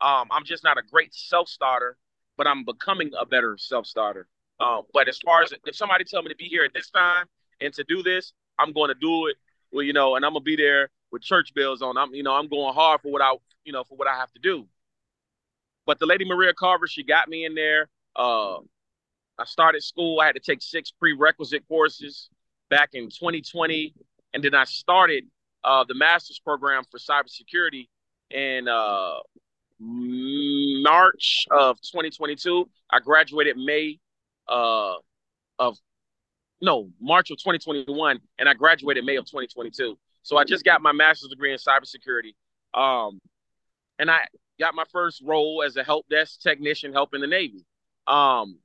Um, 0.00 0.28
I'm 0.30 0.44
just 0.44 0.64
not 0.64 0.78
a 0.78 0.82
great 0.82 1.14
self-starter, 1.14 1.96
but 2.36 2.46
I'm 2.46 2.64
becoming 2.64 3.12
a 3.18 3.24
better 3.24 3.56
self-starter. 3.56 4.26
Um, 4.60 4.82
but 4.92 5.08
as 5.08 5.18
far 5.18 5.42
as 5.42 5.54
if 5.64 5.76
somebody 5.76 6.04
tell 6.04 6.22
me 6.22 6.28
to 6.28 6.36
be 6.36 6.44
here 6.44 6.64
at 6.64 6.74
this 6.74 6.90
time 6.90 7.26
and 7.60 7.72
to 7.74 7.84
do 7.84 8.02
this, 8.02 8.32
I'm 8.58 8.72
going 8.72 8.88
to 8.88 8.94
do 8.94 9.28
it. 9.28 9.36
Well, 9.72 9.84
you 9.84 9.92
know, 9.92 10.16
and 10.16 10.24
I'm 10.24 10.32
gonna 10.32 10.42
be 10.42 10.56
there 10.56 10.90
with 11.12 11.22
church 11.22 11.54
bells 11.54 11.82
on. 11.82 11.96
I'm, 11.96 12.14
you 12.14 12.22
know, 12.22 12.34
I'm 12.34 12.48
going 12.48 12.74
hard 12.74 13.00
for 13.00 13.10
what 13.10 13.22
I, 13.22 13.32
you 13.64 13.72
know, 13.72 13.84
for 13.84 13.96
what 13.96 14.08
I 14.08 14.16
have 14.16 14.32
to 14.32 14.40
do. 14.40 14.66
But 15.86 15.98
the 15.98 16.06
lady 16.06 16.24
Maria 16.24 16.52
Carver, 16.52 16.86
she 16.86 17.02
got 17.02 17.28
me 17.28 17.44
in 17.44 17.54
there. 17.54 17.88
Uh, 18.14 18.58
I 19.42 19.44
started 19.44 19.82
school. 19.82 20.20
I 20.20 20.26
had 20.26 20.36
to 20.36 20.40
take 20.40 20.62
six 20.62 20.92
prerequisite 20.92 21.66
courses 21.66 22.30
back 22.70 22.90
in 22.92 23.10
2020, 23.10 23.92
and 24.32 24.44
then 24.44 24.54
I 24.54 24.62
started 24.62 25.24
uh, 25.64 25.84
the 25.88 25.96
master's 25.96 26.38
program 26.38 26.84
for 26.88 26.98
cybersecurity 26.98 27.88
in 28.30 28.68
uh, 28.68 29.16
March 29.80 31.46
of 31.50 31.76
2022. 31.80 32.70
I 32.88 33.00
graduated 33.00 33.56
May 33.56 33.98
uh, 34.48 34.94
of 35.58 35.76
no 36.60 36.90
March 37.00 37.32
of 37.32 37.38
2021, 37.38 38.20
and 38.38 38.48
I 38.48 38.54
graduated 38.54 39.04
May 39.04 39.16
of 39.16 39.24
2022. 39.24 39.98
So 40.22 40.36
I 40.36 40.44
just 40.44 40.64
got 40.64 40.82
my 40.82 40.92
master's 40.92 41.30
degree 41.30 41.52
in 41.52 41.58
cybersecurity, 41.58 42.34
um, 42.80 43.20
and 43.98 44.08
I 44.08 44.20
got 44.60 44.76
my 44.76 44.84
first 44.92 45.20
role 45.24 45.64
as 45.66 45.76
a 45.76 45.82
help 45.82 46.06
desk 46.08 46.40
technician 46.42 46.92
helping 46.92 47.20
the 47.20 47.26
Navy. 47.26 47.64
Um, 48.06 48.60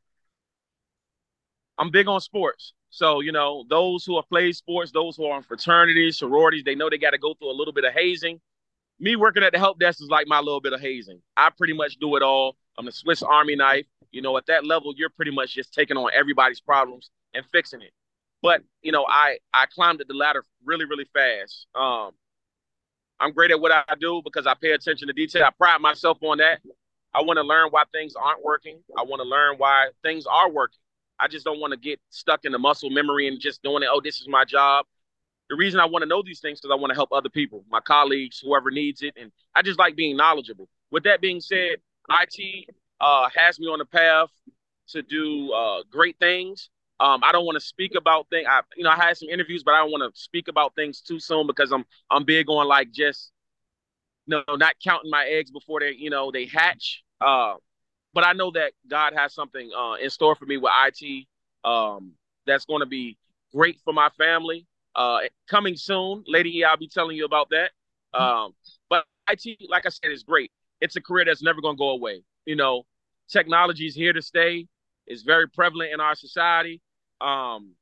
I'm 1.78 1.92
big 1.92 2.08
on 2.08 2.22
sports. 2.22 2.74
So, 2.90 3.22
you 3.22 3.32
know, 3.32 3.66
those 3.70 4.06
who 4.06 4.16
have 4.18 4.30
played 4.30 4.56
sports, 4.56 4.92
those 4.92 5.18
who 5.18 5.26
are 5.26 5.38
in 5.38 5.44
fraternities, 5.44 6.18
sororities, 6.20 6.64
they 6.64 6.76
know 6.76 6.90
they 6.90 6.98
got 6.98 7.12
to 7.12 7.18
go 7.20 7.34
through 7.36 7.52
a 7.52 7.54
little 7.58 7.74
bit 7.74 7.86
of 7.86 7.94
hazing. 7.94 8.40
Me 9.00 9.16
working 9.16 9.44
at 9.44 9.54
the 9.54 9.60
help 9.60 9.80
desk 9.80 10.02
is 10.02 10.10
like 10.10 10.28
my 10.28 10.40
little 10.40 10.62
bit 10.62 10.74
of 10.74 10.82
hazing. 10.82 11.22
I 11.38 11.50
pretty 11.56 11.74
much 11.74 11.98
do 12.00 12.16
it 12.16 12.24
all. 12.24 12.58
I'm 12.78 12.88
a 12.88 12.92
Swiss 12.92 13.24
Army 13.24 13.56
knife. 13.56 13.86
You 14.12 14.22
know, 14.22 14.38
at 14.38 14.48
that 14.48 14.66
level, 14.66 14.94
you're 14.98 15.10
pretty 15.10 15.32
much 15.32 15.54
just 15.54 15.74
taking 15.74 15.98
on 15.98 16.10
everybody's 16.16 16.62
problems 16.62 17.12
and 17.34 17.46
fixing 17.52 17.82
it. 17.82 17.92
but 18.42 18.64
you 18.84 18.92
know, 18.92 19.06
I 19.08 19.40
I 19.54 19.66
climbed 19.68 20.04
the 20.08 20.14
ladder 20.14 20.44
really 20.66 20.86
really 20.86 21.06
fast. 21.14 21.68
Um, 21.76 22.12
I'm 23.20 23.34
great 23.34 23.52
at 23.52 23.60
what 23.60 23.72
I 23.72 23.84
do 24.00 24.22
because 24.24 24.48
I 24.48 24.54
pay 24.54 24.72
attention 24.72 25.08
to 25.08 25.14
detail. 25.14 25.44
I 25.46 25.52
pride 25.52 25.82
myself 25.82 26.20
on 26.24 26.38
that. 26.40 26.62
I 27.14 27.22
want 27.24 27.38
to 27.38 27.44
learn 27.44 27.70
why 27.72 27.84
things 27.92 28.14
aren't 28.16 28.44
working. 28.44 28.80
I 28.98 29.04
want 29.04 29.22
to 29.22 29.28
learn 29.28 29.58
why 29.58 29.90
things 30.04 30.26
are 30.28 30.52
working. 30.52 30.80
I 31.20 31.28
just 31.28 31.46
don't 31.46 31.60
want 31.60 31.72
to 31.72 31.78
get 31.80 32.00
stuck 32.10 32.46
in 32.46 32.52
the 32.52 32.60
muscle 32.60 32.90
memory 32.90 33.28
and 33.28 33.40
just 33.40 33.64
doing 33.64 33.84
it. 33.84 33.90
Oh, 33.92 34.02
this 34.04 34.20
is 34.22 34.28
my 34.28 34.46
job. 34.46 34.86
The 35.50 35.56
reason 35.56 35.80
I 35.80 35.86
want 35.86 36.04
to 36.04 36.08
know 36.08 36.22
these 36.24 36.40
things 36.42 36.60
because 36.60 36.74
I 36.74 36.80
want 36.80 36.92
to 36.92 36.96
help 36.96 37.12
other 37.14 37.30
people, 37.30 37.64
my 37.70 37.80
colleagues, 37.80 38.40
whoever 38.40 38.72
needs 38.72 39.02
it, 39.02 39.14
and 39.20 39.32
I 39.56 39.62
just 39.62 39.80
like 39.80 39.96
being 39.96 40.18
knowledgeable. 40.18 40.70
With 40.92 41.04
that 41.04 41.22
being 41.22 41.40
said, 41.42 41.78
IT 42.10 42.68
uh, 43.00 43.30
has 43.36 43.60
me 43.60 43.68
on 43.68 43.80
the 43.80 43.86
path 43.86 44.30
to 44.90 45.02
do 45.02 45.52
uh, 45.54 45.84
great 45.90 46.18
things. 46.20 46.70
Um, 47.00 47.22
I 47.24 47.32
don't 47.32 47.46
want 47.46 47.58
to 47.58 47.66
speak 47.66 47.96
about 47.96 48.28
things. 48.30 48.48
I, 48.50 48.62
you 48.76 48.84
know, 48.84 48.90
I 48.90 48.96
had 48.96 49.18
some 49.18 49.30
interviews, 49.30 49.64
but 49.64 49.74
I 49.74 49.80
don't 49.80 49.92
want 49.92 50.14
to 50.14 50.20
speak 50.20 50.48
about 50.48 50.76
things 50.76 51.02
too 51.02 51.20
soon 51.20 51.48
because 51.48 51.72
I'm 51.72 51.86
I'm 52.10 52.26
big 52.26 52.50
on 52.50 52.68
like 52.68 52.92
just, 52.92 53.32
you 54.26 54.42
know, 54.48 54.56
not 54.56 54.76
counting 54.84 55.12
my 55.12 55.26
eggs 55.26 55.52
before 55.52 55.80
they, 55.80 55.92
you 55.92 56.10
know, 56.10 56.32
they 56.32 56.46
hatch. 56.46 57.04
Uh, 57.22 57.56
but 58.18 58.26
I 58.26 58.34
know 58.34 58.50
that 58.50 58.72
God 58.90 59.14
has 59.16 59.32
something 59.32 59.70
uh, 59.78 59.94
in 60.02 60.10
store 60.10 60.34
for 60.34 60.48
me 60.48 60.58
with 60.58 60.72
IT 60.88 61.28
um, 61.64 62.14
that's 62.48 62.66
going 62.66 62.80
to 62.80 62.88
be 62.88 63.16
great 63.54 63.80
for 63.86 63.94
my 63.94 64.10
family. 64.18 64.66
Uh, 64.96 65.20
coming 65.48 65.76
soon, 65.76 66.24
Lady 66.26 66.58
E, 66.58 66.64
I'll 66.64 66.78
be 66.78 66.88
telling 66.88 67.16
you 67.16 67.26
about 67.26 67.52
that. 67.52 67.70
Um, 68.20 68.56
but 68.90 69.06
IT, 69.30 69.60
like 69.70 69.86
I 69.86 69.90
said, 69.90 70.10
is 70.10 70.24
great. 70.24 70.50
It's 70.82 70.96
a 70.96 71.02
career 71.02 71.26
that's 71.26 71.44
never 71.44 71.62
going 71.62 71.76
to 71.76 71.78
go 71.78 71.92
away. 71.92 72.24
You 72.48 72.56
know, 72.56 72.88
technology 73.30 73.86
is 73.86 73.94
here 73.94 74.14
to 74.14 74.22
stay. 74.24 74.66
It's 75.06 75.22
very 75.22 75.48
prevalent 75.48 75.94
in 75.94 76.00
our 76.00 76.16
society. 76.16 76.82
Um, 77.22 77.76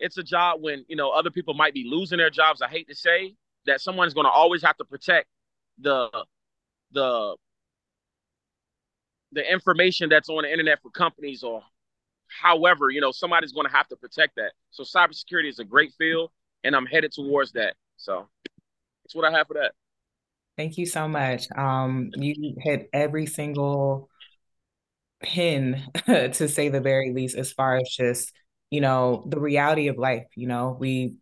it's 0.00 0.18
a 0.18 0.24
job 0.24 0.60
when 0.60 0.84
you 0.88 0.96
know 0.96 1.10
other 1.10 1.30
people 1.30 1.54
might 1.54 1.72
be 1.72 1.84
losing 1.88 2.18
their 2.18 2.30
jobs. 2.30 2.62
I 2.62 2.68
hate 2.68 2.88
to 2.88 2.96
say 2.96 3.36
that 3.66 3.80
someone's 3.80 4.12
going 4.12 4.26
to 4.26 4.30
always 4.30 4.64
have 4.64 4.76
to 4.78 4.84
protect 4.84 5.28
the 5.78 6.10
the 6.90 7.36
the 9.32 9.50
information 9.50 10.08
that's 10.08 10.28
on 10.28 10.42
the 10.42 10.50
internet 10.50 10.80
for 10.82 10.90
companies 10.90 11.42
or 11.42 11.62
however 12.40 12.90
you 12.90 13.00
know 13.00 13.10
somebody's 13.10 13.52
going 13.52 13.66
to 13.66 13.72
have 13.72 13.88
to 13.88 13.96
protect 13.96 14.36
that. 14.36 14.52
So 14.70 14.82
cybersecurity 14.82 15.48
is 15.48 15.58
a 15.58 15.64
great 15.64 15.92
field, 15.98 16.30
and 16.64 16.74
I'm 16.74 16.86
headed 16.86 17.12
towards 17.12 17.52
that. 17.52 17.74
So 17.96 18.28
that's 19.04 19.14
what 19.14 19.24
I 19.24 19.36
have 19.36 19.46
for 19.46 19.54
that. 19.54 19.72
Thank 20.56 20.76
you 20.78 20.86
so 20.86 21.08
much. 21.08 21.46
Um, 21.56 22.10
you 22.16 22.54
hit 22.58 22.88
every 22.92 23.26
single 23.26 24.10
pin 25.20 25.82
to 26.06 26.48
say 26.48 26.68
the 26.68 26.80
very 26.80 27.12
least 27.12 27.36
as 27.36 27.52
far 27.52 27.76
as 27.76 27.88
just 27.88 28.32
you 28.70 28.80
know 28.80 29.24
the 29.28 29.38
reality 29.38 29.88
of 29.88 29.98
life 29.98 30.24
you 30.34 30.46
know 30.46 30.76
we 30.78 31.14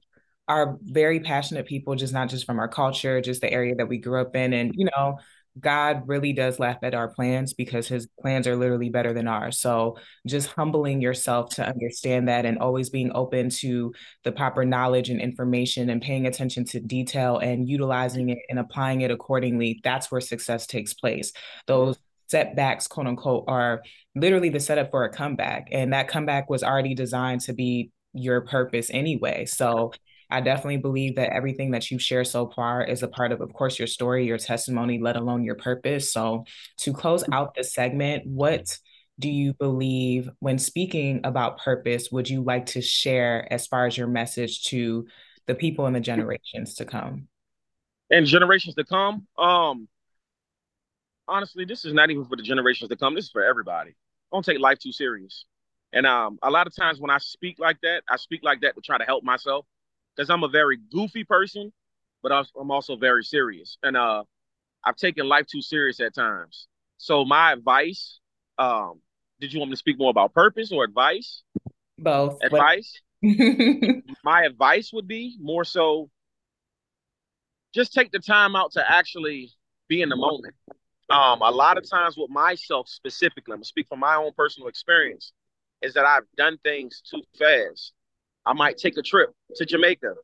are 0.47 0.79
very 0.83 1.21
passionate 1.21 1.67
people 1.67 1.95
just 1.95 2.13
not 2.13 2.29
just 2.29 2.47
from 2.47 2.59
our 2.59 2.69
culture 2.69 3.21
just 3.21 3.41
the 3.41 3.53
area 3.53 3.75
that 3.75 3.89
we 3.89 3.99
grew 3.99 4.21
up 4.21 4.37
in 4.37 4.53
and 4.53 4.73
you 4.77 4.87
know 4.97 5.19
God 5.59 6.03
really 6.07 6.33
does 6.33 6.59
laugh 6.59 6.79
at 6.83 6.95
our 6.95 7.09
plans 7.09 7.53
because 7.53 7.89
his 7.89 8.09
plans 8.21 8.47
are 8.47 8.57
literally 8.57 8.91
better 8.91 9.13
than 9.13 9.29
ours. 9.29 9.59
So 9.59 9.97
just 10.27 10.49
humbling 10.49 11.01
yourself 11.01 11.51
to 11.57 11.67
understand 11.67 12.29
that 12.29 12.47
and 12.47 12.59
always 12.59 12.91
being 12.91 13.11
open 13.15 13.51
to 13.51 13.93
the 14.25 14.33
proper 14.33 14.65
knowledge 14.65 15.11
and 15.11 15.21
information 15.21 15.91
and 15.91 16.03
paying 16.03 16.27
attention 16.27 16.65
to 16.67 16.81
detail 16.81 17.39
and 17.39 17.69
utilizing 17.69 18.31
it 18.31 18.39
and 18.49 18.59
applying 18.59 19.01
it 19.01 19.11
accordingly, 19.11 19.81
that's 19.83 20.11
where 20.11 20.21
success 20.21 20.67
takes 20.67 20.95
place. 20.95 21.33
Those 21.67 21.99
setbacks, 22.29 22.87
quote 22.87 23.07
unquote, 23.07 23.45
are 23.49 23.83
literally 24.15 24.51
the 24.51 24.61
setup 24.61 24.91
for 24.91 25.05
a 25.05 25.11
comeback. 25.11 25.69
And 25.73 25.93
that 25.93 26.09
comeback 26.09 26.49
was 26.49 26.63
already 26.63 26.95
designed 26.95 27.41
to 27.43 27.53
be 27.53 27.91
your 28.13 28.43
purpose 28.43 28.91
anyway. 28.91 29.47
So 29.47 29.93
I 30.31 30.41
definitely 30.41 30.79
believe 30.79 31.17
that 31.17 31.33
everything 31.33 31.71
that 31.71 31.91
you've 31.91 32.03
shared 32.03 32.27
so 32.27 32.51
far 32.55 32.85
is 32.85 33.03
a 33.03 33.09
part 33.09 33.33
of, 33.33 33.41
of 33.41 33.53
course, 33.53 33.79
your 33.79 33.89
story, 33.89 34.27
your 34.27 34.39
testimony, 34.39 34.99
let 35.01 35.17
alone 35.17 35.43
your 35.43 35.55
purpose. 35.55 36.13
So 36.13 36.45
to 36.79 36.93
close 36.93 37.25
out 37.33 37.55
this 37.55 37.73
segment, 37.73 38.27
what 38.27 38.79
do 39.19 39.29
you 39.29 39.55
believe 39.55 40.31
when 40.39 40.59
speaking 40.59 41.21
about 41.25 41.59
purpose 41.59 42.11
would 42.13 42.29
you 42.29 42.43
like 42.43 42.67
to 42.67 42.83
share 42.83 43.51
as 43.51 43.67
far 43.67 43.87
as 43.87 43.97
your 43.97 44.07
message 44.07 44.65
to 44.65 45.07
the 45.47 45.55
people 45.55 45.87
in 45.87 45.95
the 45.95 46.01
generations 46.01 46.75
to 46.75 46.85
come? 46.85 47.29
And 48.11 48.27
generations 48.27 48.75
to 48.77 48.85
come, 48.85 49.27
um, 49.39 49.89
honestly, 51.27 51.65
this 51.65 51.85
is 51.85 51.93
not 51.93 52.11
even 52.11 52.25
for 52.25 52.37
the 52.37 52.43
generations 52.43 52.91
to 52.91 52.97
come. 52.97 53.15
This 53.15 53.27
is 53.27 53.31
for 53.31 53.45
everybody. 53.45 53.95
Don't 54.33 54.45
take 54.45 54.61
life 54.61 54.79
too 54.79 54.93
serious. 54.93 55.45
And 55.93 56.07
um, 56.07 56.39
a 56.43 56.51
lot 56.51 56.67
of 56.67 56.77
times 56.77 57.01
when 57.01 57.11
I 57.11 57.19
speak 57.19 57.59
like 57.59 57.81
that, 57.83 58.03
I 58.09 58.17
speak 58.17 58.43
like 58.43 58.61
that 58.61 58.75
to 58.75 58.81
try 58.83 58.99
to 58.99 59.05
help 59.05 59.25
myself 59.25 59.67
because 60.19 60.31
I'm 60.31 60.43
a 60.43 60.49
very 60.49 60.77
goofy 60.77 61.23
person, 61.23 61.73
but 62.25 62.33
I'm 62.33 62.71
also 62.73 62.97
very 62.97 63.23
serious. 63.23 63.79
And 63.85 63.97
uh, 63.97 64.25
I've 64.85 64.97
taken 64.97 65.29
life 65.29 65.47
too 65.47 65.63
serious 65.63 66.01
at 66.01 66.13
times. 66.13 66.67
So 66.97 67.25
my 67.25 67.53
advice, 67.53 68.19
um, 68.59 69.01
did 69.41 69.53
you 69.53 69.61
want 69.61 69.71
me 69.71 69.75
to 69.75 69.79
speak 69.79 69.97
more 69.97 70.11
about 70.11 70.35
purpose 70.35 70.73
or 70.73 70.83
advice? 70.83 71.45
Both. 71.97 72.43
Advice. 72.43 73.01
my 74.25 74.43
advice 74.43 74.93
would 74.93 75.07
be 75.07 75.37
more 75.41 75.65
so 75.65 76.11
just 77.73 77.93
take 77.93 78.11
the 78.11 78.19
time 78.19 78.57
out 78.57 78.73
to 78.73 78.93
actually 78.93 79.53
be 79.89 80.03
in 80.03 80.09
the 80.09 80.17
moment. 80.17 80.55
Um, 81.11 81.43
a 81.43 81.51
lot 81.51 81.79
of 81.79 81.89
times 81.89 82.17
with 82.17 82.31
myself 82.31 82.89
specifically, 82.89 83.53
I'm 83.53 83.59
gonna 83.59 83.65
speak 83.65 83.87
from 83.89 84.01
my 84.01 84.17
own 84.17 84.33
personal 84.37 84.69
experience, 84.69 85.33
is 85.81 85.95
that 85.95 86.05
I've 86.05 86.25
done 86.37 86.59
things 86.65 87.03
too 87.09 87.23
fast. 87.39 87.93
I 88.49 88.55
might 88.55 88.79
take 88.79 88.97
a 88.97 89.03
trip 89.03 89.35
to 89.57 89.67
Jamaica. 89.67 90.15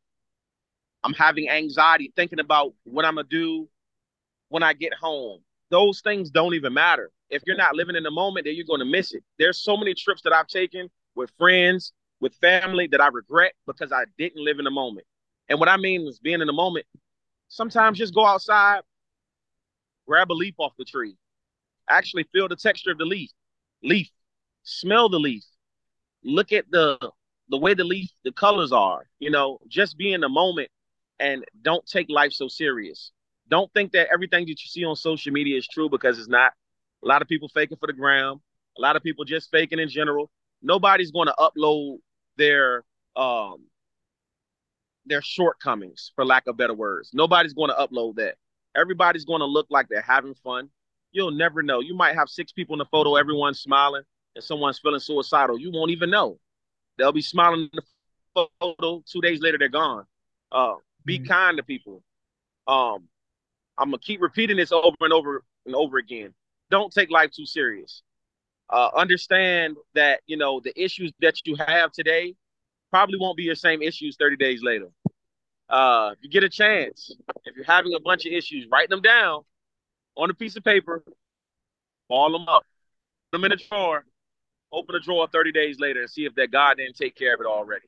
I'm 1.05 1.13
having 1.13 1.51
anxiety 1.51 2.11
thinking 2.17 2.41
about 2.41 2.73
what 2.85 3.05
I'm 3.05 3.17
gonna 3.17 3.29
do 3.29 3.69
when 4.49 4.63
I 4.63 4.73
get 4.73 4.95
home. 4.95 5.41
Those 5.69 6.01
things 6.01 6.31
don't 6.31 6.55
even 6.55 6.73
matter. 6.73 7.11
If 7.29 7.43
you're 7.47 7.55
not 7.55 7.75
living 7.75 7.97
in 7.97 8.03
the 8.03 8.11
moment, 8.11 8.47
then 8.47 8.55
you're 8.55 8.65
gonna 8.65 8.87
miss 8.87 9.13
it. 9.13 9.23
There's 9.39 9.63
so 9.63 9.77
many 9.77 9.93
trips 9.93 10.23
that 10.23 10.33
I've 10.33 10.47
taken 10.47 10.89
with 11.15 11.33
friends, 11.37 11.93
with 12.19 12.35
family 12.37 12.87
that 12.87 13.01
I 13.03 13.09
regret 13.09 13.53
because 13.67 13.93
I 13.93 14.05
didn't 14.17 14.43
live 14.43 14.59
in 14.59 14.65
the 14.65 14.71
moment. 14.71 15.07
And 15.51 15.61
what 15.61 15.69
I 15.69 15.77
mean 15.77 16.07
is 16.07 16.19
being 16.19 16.41
in 16.41 16.47
the 16.47 16.53
moment. 16.55 16.87
Sometimes 17.49 17.99
just 17.99 18.15
go 18.15 18.25
outside, 18.25 18.81
grab 20.09 20.33
a 20.33 20.33
leaf 20.33 20.55
off 20.57 20.73
the 20.79 20.87
tree, 20.87 21.15
actually 21.91 22.25
feel 22.33 22.49
the 22.49 22.57
texture 22.57 22.93
of 22.93 22.97
the 22.97 23.05
leaf, 23.05 23.29
leaf, 23.83 24.09
smell 24.63 25.11
the 25.11 25.21
leaf, 25.21 25.45
look 26.23 26.53
at 26.53 26.65
the 26.71 26.97
the 27.49 27.59
way 27.59 27.75
the 27.75 27.85
leaf, 27.85 28.11
the 28.25 28.33
colors 28.33 28.73
are, 28.73 29.05
you 29.19 29.31
know, 29.31 29.59
just 29.69 29.97
be 29.99 30.13
in 30.13 30.21
the 30.21 30.29
moment 30.29 30.69
and 31.21 31.45
don't 31.63 31.87
take 31.87 32.09
life 32.09 32.33
so 32.33 32.49
serious. 32.49 33.13
Don't 33.51 33.73
think 33.73 33.93
that 33.93 34.09
everything 34.13 34.47
that 34.47 34.51
you 34.51 34.57
see 34.57 34.85
on 34.85 34.97
social 34.97 35.33
media 35.33 35.57
is 35.59 35.69
true 35.69 35.89
because 35.89 36.19
it's 36.19 36.29
not. 36.29 36.53
A 37.05 37.07
lot 37.07 37.21
of 37.21 37.29
people 37.29 37.49
faking 37.49 37.77
for 37.77 37.87
the 37.87 37.93
gram. 37.93 38.41
A 38.79 38.81
lot 38.81 38.97
of 38.97 39.03
people 39.03 39.25
just 39.25 39.51
faking 39.51 39.79
in 39.79 39.89
general. 39.89 40.31
Nobody's 40.63 41.11
going 41.11 41.29
to 41.29 41.35
upload 41.39 41.99
their 42.37 42.85
um 43.15 43.67
their 45.07 45.21
shortcomings, 45.21 46.13
for 46.15 46.25
lack 46.25 46.47
of 46.47 46.57
better 46.57 46.73
words. 46.73 47.11
Nobody's 47.13 47.53
going 47.53 47.69
to 47.69 47.77
upload 47.77 48.17
that. 48.17 48.37
Everybody's 48.75 49.27
going 49.27 49.41
to 49.41 49.47
look 49.47 49.67
like 49.69 49.89
they're 49.89 50.01
having 50.01 50.35
fun. 50.35 50.71
You'll 51.13 51.31
never 51.31 51.63
know. 51.63 51.81
You 51.81 51.95
might 51.95 52.15
have 52.17 52.29
six 52.29 52.53
people 52.53 52.75
in 52.75 52.79
the 52.79 52.87
photo, 52.87 53.17
everyone's 53.17 53.61
smiling, 53.61 54.03
and 54.35 54.43
someone's 54.43 54.79
feeling 54.79 55.01
suicidal. 55.01 55.59
You 55.59 55.71
won't 55.71 55.91
even 55.91 56.09
know. 56.11 56.39
They'll 56.97 57.13
be 57.13 57.23
smiling 57.23 57.69
in 57.73 57.81
the 58.35 58.49
photo. 58.61 59.03
Two 59.07 59.21
days 59.21 59.41
later, 59.41 59.59
they're 59.59 59.69
gone. 59.69 60.05
Uh, 60.51 60.75
be 61.05 61.19
mm-hmm. 61.19 61.27
kind 61.27 61.57
to 61.57 61.63
people. 61.63 62.03
Um, 62.67 63.09
I'm 63.77 63.91
gonna 63.91 63.99
keep 63.99 64.23
repeating 64.23 64.57
this 64.57 64.73
over 64.73 64.97
and 65.01 65.13
over 65.13 65.43
and 65.67 65.75
over 65.75 65.99
again. 65.99 66.33
Don't 66.71 66.93
take 66.93 67.11
life 67.11 67.31
too 67.31 67.47
serious. 67.47 68.03
Uh, 68.71 68.91
understand 68.97 69.77
that 69.95 70.21
you 70.27 70.37
know 70.37 70.61
the 70.61 70.73
issues 70.81 71.13
that 71.21 71.35
you 71.45 71.57
have 71.57 71.93
today 71.93 72.35
probably 72.91 73.19
won't 73.19 73.37
be 73.37 73.43
your 73.43 73.57
same 73.57 73.83
issues 73.83 74.17
30 74.19 74.37
days 74.37 74.63
later. 74.63 74.89
Uh, 75.69 76.11
if 76.13 76.19
you 76.23 76.31
get 76.31 76.45
a 76.45 76.49
chance, 76.49 77.15
if 77.45 77.57
you're 77.57 77.65
having 77.65 77.93
a 77.95 78.01
bunch 78.01 78.25
of 78.27 78.33
issues, 78.33 78.67
write 78.71 78.89
them 78.89 79.03
down 79.03 79.43
on 80.17 80.31
a 80.31 80.35
piece 80.35 80.57
of 80.57 80.63
paper, 80.63 81.03
ball 82.09 82.31
them 82.31 82.49
up, 82.49 82.65
put 83.33 83.39
them 83.39 83.45
in 83.45 83.53
a 83.53 83.57
drawer, 83.57 84.05
open 84.75 84.95
a 84.95 85.01
drawer 85.01 85.29
30 85.33 85.53
days 85.53 85.79
later 85.79 86.01
and 86.01 86.11
see 86.11 86.25
if 86.25 86.35
that 86.35 86.51
God 86.51 86.77
didn't 86.79 86.97
take 86.97 87.17
care 87.17 87.35
of 87.35 87.41
it 87.41 87.47
already. 87.47 87.87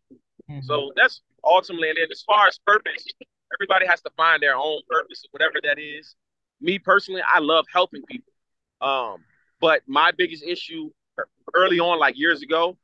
Mm-hmm. 0.50 0.60
So 0.62 0.92
that's 0.96 1.20
ultimately, 1.44 1.88
and 1.88 1.98
then 1.98 2.06
as 2.10 2.22
far 2.22 2.46
as 2.46 2.58
purpose, 2.66 3.04
everybody 3.54 3.86
has 3.86 4.00
to 4.02 4.10
find 4.16 4.42
their 4.42 4.56
own 4.56 4.80
purpose, 4.88 5.24
whatever 5.30 5.54
that 5.64 5.78
is. 5.78 6.14
Me 6.60 6.78
personally, 6.78 7.22
I 7.26 7.40
love 7.40 7.66
helping 7.72 8.02
people. 8.04 8.32
Um, 8.80 9.24
but 9.60 9.82
my 9.86 10.12
biggest 10.16 10.44
issue 10.44 10.90
early 11.54 11.80
on, 11.80 11.98
like 11.98 12.18
years 12.18 12.42
ago, 12.42 12.76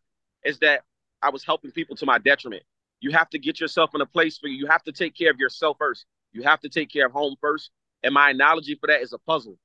is 0.45 0.59
that 0.59 0.83
I 1.23 1.31
was 1.31 1.45
helping 1.45 1.71
people 1.71 1.97
to 1.97 2.07
my 2.07 2.19
detriment. 2.19 2.63
You 3.01 3.13
have 3.13 3.31
to 3.31 3.39
get 3.39 3.61
yourself 3.61 3.95
in 3.95 4.01
a 4.01 4.07
place 4.07 4.39
where 4.43 4.53
you 4.53 4.67
have 4.67 4.83
to 4.85 4.93
take 4.93 5.15
care 5.17 5.31
of 5.31 5.39
yourself 5.39 5.77
first. 5.79 6.07
You 6.33 6.43
have 6.43 6.61
to 6.61 6.69
take 6.69 6.91
care 6.91 7.07
of 7.07 7.13
home 7.13 7.37
first. 7.41 7.71
And 8.03 8.13
my 8.13 8.31
analogy 8.31 8.75
for 8.75 8.89
that 8.89 9.03
is 9.03 9.13
a 9.13 9.19
puzzle. 9.19 9.59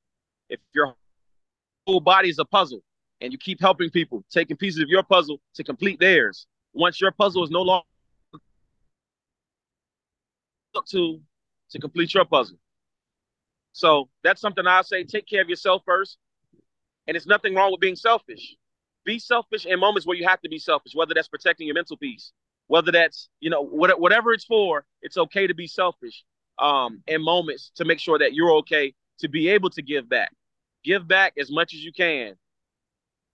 If 0.49 0.59
your 0.73 0.95
whole 1.85 1.99
body 1.99 2.29
is 2.29 2.39
a 2.39 2.45
puzzle 2.45 2.81
and 3.21 3.31
you 3.31 3.37
keep 3.37 3.59
helping 3.59 3.89
people, 3.89 4.23
taking 4.29 4.57
pieces 4.57 4.81
of 4.81 4.89
your 4.89 5.03
puzzle 5.03 5.39
to 5.55 5.63
complete 5.63 5.99
theirs, 5.99 6.47
once 6.73 7.01
your 7.01 7.11
puzzle 7.11 7.43
is 7.43 7.49
no 7.49 7.61
longer 7.61 7.85
to 10.89 11.19
to 11.71 11.79
complete 11.79 12.13
your 12.13 12.25
puzzle. 12.25 12.57
So 13.73 14.09
that's 14.23 14.41
something 14.41 14.65
I 14.65 14.81
say. 14.81 15.03
Take 15.03 15.27
care 15.27 15.41
of 15.41 15.49
yourself 15.49 15.83
first, 15.85 16.17
and 17.07 17.17
it's 17.17 17.27
nothing 17.27 17.55
wrong 17.55 17.71
with 17.71 17.81
being 17.81 17.95
selfish. 17.95 18.55
Be 19.05 19.19
selfish 19.19 19.65
in 19.65 19.79
moments 19.79 20.05
where 20.05 20.17
you 20.17 20.27
have 20.27 20.41
to 20.41 20.49
be 20.49 20.59
selfish, 20.59 20.93
whether 20.95 21.13
that's 21.13 21.27
protecting 21.27 21.67
your 21.67 21.73
mental 21.73 21.97
peace, 21.97 22.31
whether 22.67 22.91
that's 22.91 23.29
you 23.39 23.49
know 23.49 23.61
whatever 23.61 24.33
it's 24.33 24.45
for. 24.45 24.85
It's 25.01 25.17
okay 25.17 25.47
to 25.47 25.53
be 25.53 25.67
selfish 25.67 26.23
um, 26.59 27.01
in 27.07 27.21
moments 27.23 27.71
to 27.75 27.85
make 27.85 27.99
sure 27.99 28.19
that 28.19 28.33
you're 28.33 28.51
okay 28.57 28.93
to 29.19 29.27
be 29.27 29.49
able 29.49 29.69
to 29.71 29.81
give 29.81 30.07
back. 30.07 30.31
Give 30.83 31.07
back 31.07 31.33
as 31.39 31.51
much 31.51 31.73
as 31.73 31.83
you 31.83 31.91
can. 31.91 32.35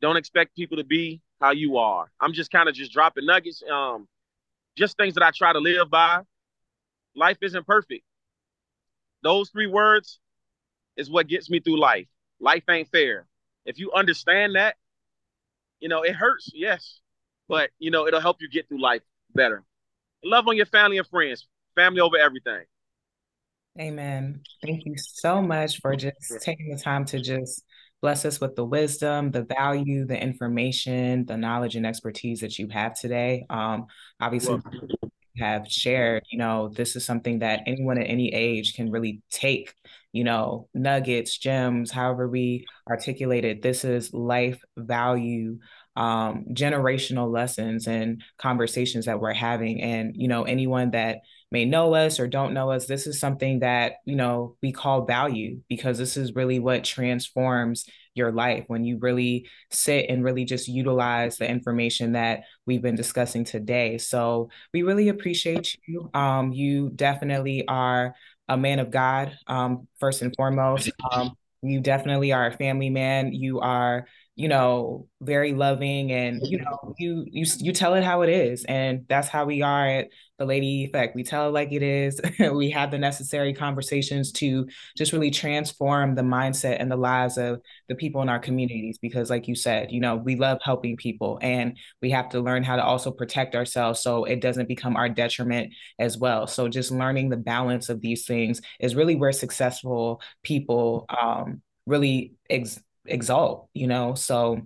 Don't 0.03 0.17
expect 0.17 0.53
people 0.53 0.75
to 0.75 0.83
be 0.83 1.21
how 1.39 1.51
you 1.51 1.77
are. 1.77 2.11
I'm 2.19 2.33
just 2.33 2.51
kind 2.51 2.67
of 2.67 2.75
just 2.75 2.91
dropping 2.91 3.25
nuggets, 3.25 3.63
um, 3.71 4.05
just 4.75 4.97
things 4.97 5.13
that 5.13 5.23
I 5.23 5.31
try 5.31 5.53
to 5.53 5.59
live 5.59 5.89
by. 5.89 6.23
Life 7.15 7.37
isn't 7.41 7.65
perfect. 7.65 8.03
Those 9.23 9.49
three 9.49 9.67
words 9.67 10.19
is 10.97 11.09
what 11.09 11.29
gets 11.29 11.49
me 11.49 11.61
through 11.61 11.79
life. 11.79 12.07
Life 12.41 12.63
ain't 12.69 12.89
fair. 12.89 13.27
If 13.65 13.79
you 13.79 13.93
understand 13.93 14.55
that, 14.55 14.75
you 15.79 15.87
know, 15.87 16.01
it 16.01 16.17
hurts, 16.17 16.51
yes, 16.53 16.99
but 17.47 17.69
you 17.79 17.89
know, 17.89 18.05
it'll 18.05 18.19
help 18.19 18.41
you 18.41 18.49
get 18.49 18.67
through 18.67 18.81
life 18.81 19.03
better. 19.33 19.63
Love 20.21 20.49
on 20.49 20.57
your 20.57 20.65
family 20.65 20.97
and 20.97 21.07
friends. 21.07 21.47
Family 21.75 22.01
over 22.01 22.17
everything. 22.17 22.65
Amen. 23.79 24.41
Thank 24.65 24.85
you 24.85 24.95
so 24.97 25.41
much 25.41 25.79
for 25.79 25.95
just 25.95 26.41
taking 26.41 26.75
the 26.75 26.77
time 26.77 27.05
to 27.05 27.21
just 27.21 27.63
bless 28.03 28.25
us 28.25 28.41
with 28.41 28.53
the 28.57 28.65
wisdom, 28.65 29.31
the 29.31 29.43
value, 29.45 30.05
the 30.05 30.21
information, 30.21 31.25
the 31.25 31.37
knowledge 31.37 31.77
and 31.77 31.87
expertise 31.87 32.41
that 32.41 32.59
you 32.59 32.67
have 32.67 32.99
today. 32.99 33.45
Um, 33.49 33.85
obviously, 34.19 34.59
have 35.37 35.71
shared, 35.71 36.23
you 36.29 36.37
know, 36.37 36.67
this 36.67 36.97
is 36.97 37.05
something 37.05 37.39
that 37.39 37.61
anyone 37.65 37.97
at 37.97 38.09
any 38.09 38.33
age 38.33 38.75
can 38.75 38.91
really 38.91 39.21
take, 39.31 39.73
you 40.11 40.25
know, 40.25 40.67
nuggets, 40.73 41.37
gems, 41.37 41.91
however 41.91 42.27
we 42.27 42.65
articulate 42.89 43.45
it. 43.45 43.61
This 43.61 43.85
is 43.85 44.13
life 44.13 44.61
value, 44.75 45.59
um, 45.95 46.47
generational 46.51 47.31
lessons 47.31 47.87
and 47.87 48.21
conversations 48.37 49.05
that 49.05 49.21
we're 49.21 49.33
having. 49.33 49.81
And, 49.81 50.13
you 50.15 50.27
know, 50.27 50.43
anyone 50.43 50.91
that 50.91 51.19
may 51.53 51.63
know 51.65 51.93
us 51.93 52.19
or 52.19 52.27
don't 52.27 52.53
know 52.53 52.71
us, 52.71 52.87
this 52.87 53.05
is 53.05 53.19
something 53.19 53.59
that, 53.59 53.97
you 54.05 54.15
know, 54.15 54.57
we 54.61 54.71
call 54.71 55.05
value 55.05 55.61
because 55.69 55.99
this 55.99 56.17
is 56.17 56.35
really 56.35 56.57
what 56.59 56.83
transforms 56.83 57.85
your 58.15 58.31
life 58.31 58.63
when 58.67 58.83
you 58.83 58.97
really 58.97 59.47
sit 59.71 60.07
and 60.09 60.23
really 60.23 60.45
just 60.45 60.67
utilize 60.67 61.37
the 61.37 61.47
information 61.49 62.13
that 62.13 62.41
we've 62.65 62.81
been 62.81 62.95
discussing 62.95 63.43
today. 63.43 63.99
So 63.99 64.49
we 64.73 64.81
really 64.81 65.09
appreciate 65.09 65.77
you. 65.85 66.09
Um, 66.13 66.51
you 66.51 66.89
definitely 66.89 67.67
are 67.67 68.15
a 68.49 68.57
man 68.57 68.79
of 68.79 68.89
God, 68.89 69.37
um, 69.47 69.87
first 69.99 70.23
and 70.23 70.35
foremost. 70.35 70.91
Um, 71.11 71.37
you 71.61 71.79
definitely 71.79 72.33
are 72.33 72.47
a 72.47 72.57
family 72.57 72.89
man. 72.89 73.31
You 73.31 73.61
are 73.61 74.07
you 74.35 74.47
know 74.47 75.07
very 75.21 75.53
loving 75.53 76.11
and 76.11 76.41
you 76.43 76.57
know 76.57 76.95
you 76.97 77.25
you 77.29 77.45
you 77.59 77.71
tell 77.71 77.93
it 77.93 78.03
how 78.03 78.23
it 78.23 78.29
is 78.29 78.65
and 78.65 79.05
that's 79.07 79.27
how 79.27 79.45
we 79.45 79.61
are. 79.61 79.87
At 79.87 80.07
the 80.39 80.45
lady 80.45 80.85
effect 80.85 81.15
we 81.15 81.23
tell 81.23 81.47
it 81.47 81.51
like 81.51 81.71
it 81.71 81.83
is. 81.83 82.19
We 82.53 82.71
have 82.71 82.91
the 82.91 82.97
necessary 82.97 83.53
conversations 83.53 84.31
to 84.33 84.67
just 84.97 85.13
really 85.13 85.29
transform 85.31 86.15
the 86.15 86.23
mindset 86.23 86.77
and 86.79 86.91
the 86.91 86.95
lives 86.95 87.37
of 87.37 87.61
the 87.87 87.95
people 87.95 88.21
in 88.21 88.29
our 88.29 88.39
communities 88.39 88.97
because 88.97 89.29
like 89.29 89.47
you 89.47 89.55
said 89.55 89.91
you 89.91 89.99
know 89.99 90.15
we 90.15 90.35
love 90.35 90.59
helping 90.63 90.97
people 90.97 91.37
and 91.41 91.77
we 92.01 92.09
have 92.11 92.29
to 92.29 92.39
learn 92.41 92.63
how 92.63 92.75
to 92.75 92.83
also 92.83 93.11
protect 93.11 93.55
ourselves 93.55 94.01
so 94.01 94.25
it 94.25 94.41
doesn't 94.41 94.67
become 94.67 94.95
our 94.95 95.09
detriment 95.09 95.73
as 95.99 96.17
well. 96.17 96.47
So 96.47 96.67
just 96.67 96.91
learning 96.91 97.29
the 97.29 97.37
balance 97.37 97.89
of 97.89 98.01
these 98.01 98.25
things 98.25 98.61
is 98.79 98.95
really 98.95 99.15
where 99.15 99.31
successful 99.31 100.21
people 100.43 101.05
um 101.09 101.61
really 101.85 102.33
ex- 102.49 102.79
exalt, 103.05 103.69
you 103.73 103.87
know? 103.87 104.15
So 104.15 104.61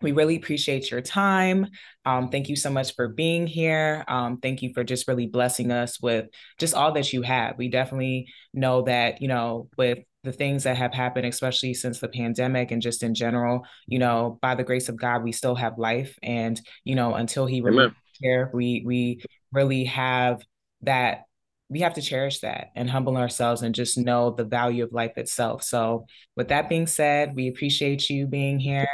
we 0.00 0.12
really 0.12 0.36
appreciate 0.36 0.90
your 0.90 1.00
time. 1.00 1.68
Um, 2.04 2.28
thank 2.28 2.48
you 2.48 2.56
so 2.56 2.70
much 2.70 2.94
for 2.94 3.08
being 3.08 3.46
here. 3.46 4.04
Um, 4.08 4.38
thank 4.38 4.62
you 4.62 4.72
for 4.74 4.82
just 4.84 5.06
really 5.06 5.26
blessing 5.26 5.70
us 5.70 6.00
with 6.00 6.26
just 6.58 6.74
all 6.74 6.92
that 6.92 7.12
you 7.12 7.22
have. 7.22 7.56
We 7.56 7.68
definitely 7.68 8.26
know 8.52 8.82
that, 8.82 9.22
you 9.22 9.28
know, 9.28 9.68
with 9.78 10.00
the 10.24 10.32
things 10.32 10.64
that 10.64 10.76
have 10.76 10.92
happened, 10.92 11.26
especially 11.26 11.74
since 11.74 12.00
the 12.00 12.08
pandemic 12.08 12.70
and 12.70 12.82
just 12.82 13.02
in 13.02 13.14
general, 13.14 13.64
you 13.86 13.98
know, 13.98 14.38
by 14.42 14.54
the 14.54 14.64
grace 14.64 14.88
of 14.88 14.96
God, 14.96 15.22
we 15.22 15.32
still 15.32 15.54
have 15.54 15.78
life. 15.78 16.18
And, 16.22 16.60
you 16.84 16.94
know, 16.94 17.14
until 17.14 17.46
He 17.46 17.60
remains 17.60 17.94
here, 18.20 18.50
we 18.52 18.82
we 18.84 19.22
really 19.52 19.84
have 19.84 20.44
that 20.82 21.24
we 21.72 21.80
have 21.80 21.94
to 21.94 22.02
cherish 22.02 22.40
that 22.40 22.70
and 22.76 22.88
humble 22.88 23.16
ourselves 23.16 23.62
and 23.62 23.74
just 23.74 23.96
know 23.96 24.30
the 24.30 24.44
value 24.44 24.84
of 24.84 24.92
life 24.92 25.16
itself. 25.16 25.62
So, 25.62 26.06
with 26.36 26.48
that 26.48 26.68
being 26.68 26.86
said, 26.86 27.34
we 27.34 27.48
appreciate 27.48 28.10
you 28.10 28.26
being 28.26 28.60
here. 28.60 28.88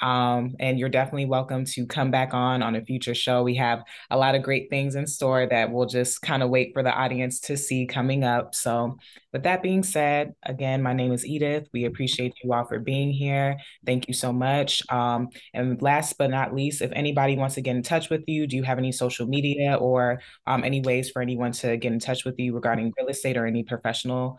Um, 0.00 0.54
and 0.60 0.78
you're 0.78 0.88
definitely 0.88 1.26
welcome 1.26 1.64
to 1.66 1.86
come 1.86 2.10
back 2.10 2.34
on 2.34 2.62
on 2.62 2.76
a 2.76 2.84
future 2.84 3.14
show. 3.14 3.42
We 3.42 3.54
have 3.56 3.82
a 4.10 4.16
lot 4.16 4.34
of 4.34 4.42
great 4.42 4.70
things 4.70 4.94
in 4.94 5.06
store 5.06 5.46
that 5.46 5.70
we'll 5.70 5.86
just 5.86 6.22
kind 6.22 6.42
of 6.42 6.50
wait 6.50 6.72
for 6.72 6.82
the 6.82 6.92
audience 6.92 7.40
to 7.40 7.56
see 7.56 7.86
coming 7.86 8.24
up. 8.24 8.54
So, 8.54 8.98
with 9.32 9.42
that 9.42 9.62
being 9.62 9.82
said, 9.82 10.34
again, 10.44 10.82
my 10.82 10.92
name 10.92 11.12
is 11.12 11.26
Edith. 11.26 11.68
We 11.72 11.84
appreciate 11.84 12.34
you 12.42 12.52
all 12.52 12.64
for 12.64 12.78
being 12.78 13.12
here. 13.12 13.58
Thank 13.84 14.08
you 14.08 14.14
so 14.14 14.32
much. 14.32 14.82
Um, 14.90 15.28
and 15.52 15.80
last 15.82 16.16
but 16.18 16.30
not 16.30 16.54
least, 16.54 16.80
if 16.80 16.90
anybody 16.94 17.36
wants 17.36 17.56
to 17.56 17.60
get 17.60 17.76
in 17.76 17.82
touch 17.82 18.08
with 18.08 18.24
you, 18.26 18.46
do 18.46 18.56
you 18.56 18.62
have 18.62 18.78
any 18.78 18.92
social 18.92 19.26
media 19.26 19.74
or 19.74 20.20
um, 20.46 20.64
any 20.64 20.80
ways 20.80 21.10
for 21.10 21.20
anyone 21.20 21.52
to 21.52 21.76
get 21.76 21.92
in 21.92 21.98
touch 21.98 22.24
with 22.24 22.38
you 22.38 22.54
regarding 22.54 22.92
real 22.98 23.08
estate 23.08 23.36
or 23.36 23.46
any 23.46 23.64
professional 23.64 24.38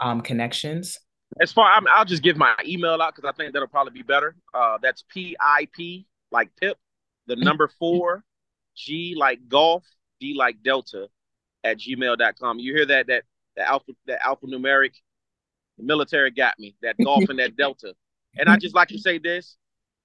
um, 0.00 0.20
connections? 0.20 0.98
As 1.40 1.52
far, 1.52 1.70
i 1.70 1.98
will 1.98 2.04
just 2.04 2.22
give 2.22 2.36
my 2.36 2.54
email 2.66 3.00
out 3.00 3.14
because 3.14 3.28
I 3.28 3.32
think 3.32 3.52
that'll 3.52 3.68
probably 3.68 3.92
be 3.92 4.02
better. 4.02 4.34
Uh, 4.54 4.78
that's 4.80 5.04
P 5.08 5.36
I 5.40 5.68
P 5.72 6.06
like 6.32 6.50
Pip, 6.60 6.78
the 7.26 7.36
number 7.36 7.68
four, 7.78 8.24
G 8.76 9.14
like 9.16 9.48
golf, 9.48 9.84
D 10.20 10.34
like 10.34 10.62
Delta, 10.62 11.08
at 11.64 11.78
gmail.com. 11.78 12.58
You 12.58 12.74
hear 12.74 12.86
that 12.86 13.06
that 13.08 13.24
the 13.56 13.68
alpha 13.68 13.92
that 14.06 14.20
alphanumeric, 14.22 14.94
the 15.76 15.84
military 15.84 16.30
got 16.30 16.58
me 16.58 16.74
that 16.82 16.96
golf 17.04 17.28
and 17.28 17.38
that 17.38 17.56
Delta. 17.56 17.94
And 18.36 18.48
I 18.48 18.56
just 18.56 18.74
like 18.74 18.88
to 18.88 18.98
say 18.98 19.18
this: 19.18 19.56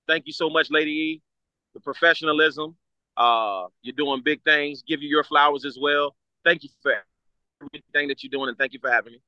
thank 0.07 0.27
you 0.27 0.33
so 0.33 0.49
much, 0.49 0.69
Lady 0.69 0.91
E, 0.91 1.21
the 1.73 1.79
professionalism. 1.79 2.75
Uh, 3.15 3.67
you're 3.81 3.95
doing 3.95 4.21
big 4.23 4.43
things. 4.43 4.83
Give 4.85 5.01
you 5.01 5.09
your 5.09 5.23
flowers 5.23 5.65
as 5.65 5.77
well. 5.79 6.15
Thank 6.43 6.63
you 6.63 6.69
for 6.81 6.93
everything 7.61 8.07
that 8.09 8.23
you're 8.23 8.31
doing, 8.31 8.49
and 8.49 8.57
thank 8.57 8.73
you 8.73 8.79
for 8.79 8.91
having 8.91 9.13
me. 9.13 9.21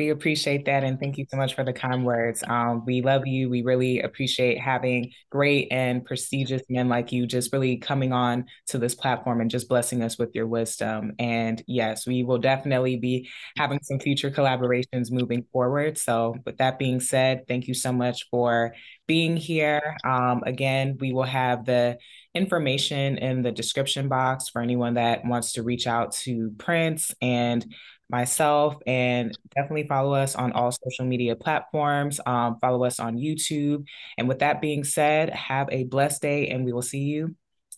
We 0.00 0.08
appreciate 0.08 0.64
that. 0.64 0.82
And 0.82 0.98
thank 0.98 1.18
you 1.18 1.26
so 1.30 1.36
much 1.36 1.54
for 1.54 1.62
the 1.62 1.74
kind 1.74 2.06
words. 2.06 2.42
Um, 2.48 2.86
we 2.86 3.02
love 3.02 3.26
you. 3.26 3.50
We 3.50 3.60
really 3.60 4.00
appreciate 4.00 4.58
having 4.58 5.12
great 5.28 5.68
and 5.70 6.02
prestigious 6.02 6.62
men 6.70 6.88
like 6.88 7.12
you 7.12 7.26
just 7.26 7.52
really 7.52 7.76
coming 7.76 8.10
on 8.10 8.46
to 8.68 8.78
this 8.78 8.94
platform 8.94 9.42
and 9.42 9.50
just 9.50 9.68
blessing 9.68 10.02
us 10.02 10.16
with 10.16 10.34
your 10.34 10.46
wisdom. 10.46 11.12
And 11.18 11.62
yes, 11.66 12.06
we 12.06 12.22
will 12.22 12.38
definitely 12.38 12.96
be 12.96 13.28
having 13.58 13.78
some 13.82 13.98
future 13.98 14.30
collaborations 14.30 15.12
moving 15.12 15.44
forward. 15.52 15.98
So, 15.98 16.34
with 16.46 16.56
that 16.56 16.78
being 16.78 17.00
said, 17.00 17.46
thank 17.46 17.68
you 17.68 17.74
so 17.74 17.92
much 17.92 18.26
for 18.30 18.74
being 19.06 19.36
here. 19.36 19.98
Um, 20.02 20.42
again, 20.46 20.96
we 20.98 21.12
will 21.12 21.24
have 21.24 21.66
the 21.66 21.98
information 22.34 23.18
in 23.18 23.42
the 23.42 23.52
description 23.52 24.08
box 24.08 24.48
for 24.48 24.62
anyone 24.62 24.94
that 24.94 25.26
wants 25.26 25.52
to 25.52 25.62
reach 25.62 25.86
out 25.86 26.12
to 26.12 26.54
Prince 26.56 27.12
and 27.20 27.66
myself 28.10 28.76
and 28.86 29.36
definitely 29.54 29.86
follow 29.86 30.14
us 30.14 30.34
on 30.34 30.52
all 30.52 30.72
social 30.72 31.04
media 31.04 31.36
platforms. 31.36 32.20
Um, 32.26 32.58
follow 32.60 32.84
us 32.84 33.00
on 33.00 33.16
YouTube. 33.16 33.86
And 34.18 34.28
with 34.28 34.40
that 34.40 34.60
being 34.60 34.84
said, 34.84 35.30
have 35.30 35.68
a 35.70 35.84
blessed 35.84 36.22
day 36.22 36.48
and 36.48 36.64
we 36.64 36.72
will 36.72 36.82
see 36.82 37.00
you 37.00 37.34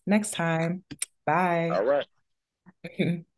next 0.06 0.32
time. 0.32 0.84
Bye. 1.26 1.70
All 1.72 1.84
right. 1.84 3.24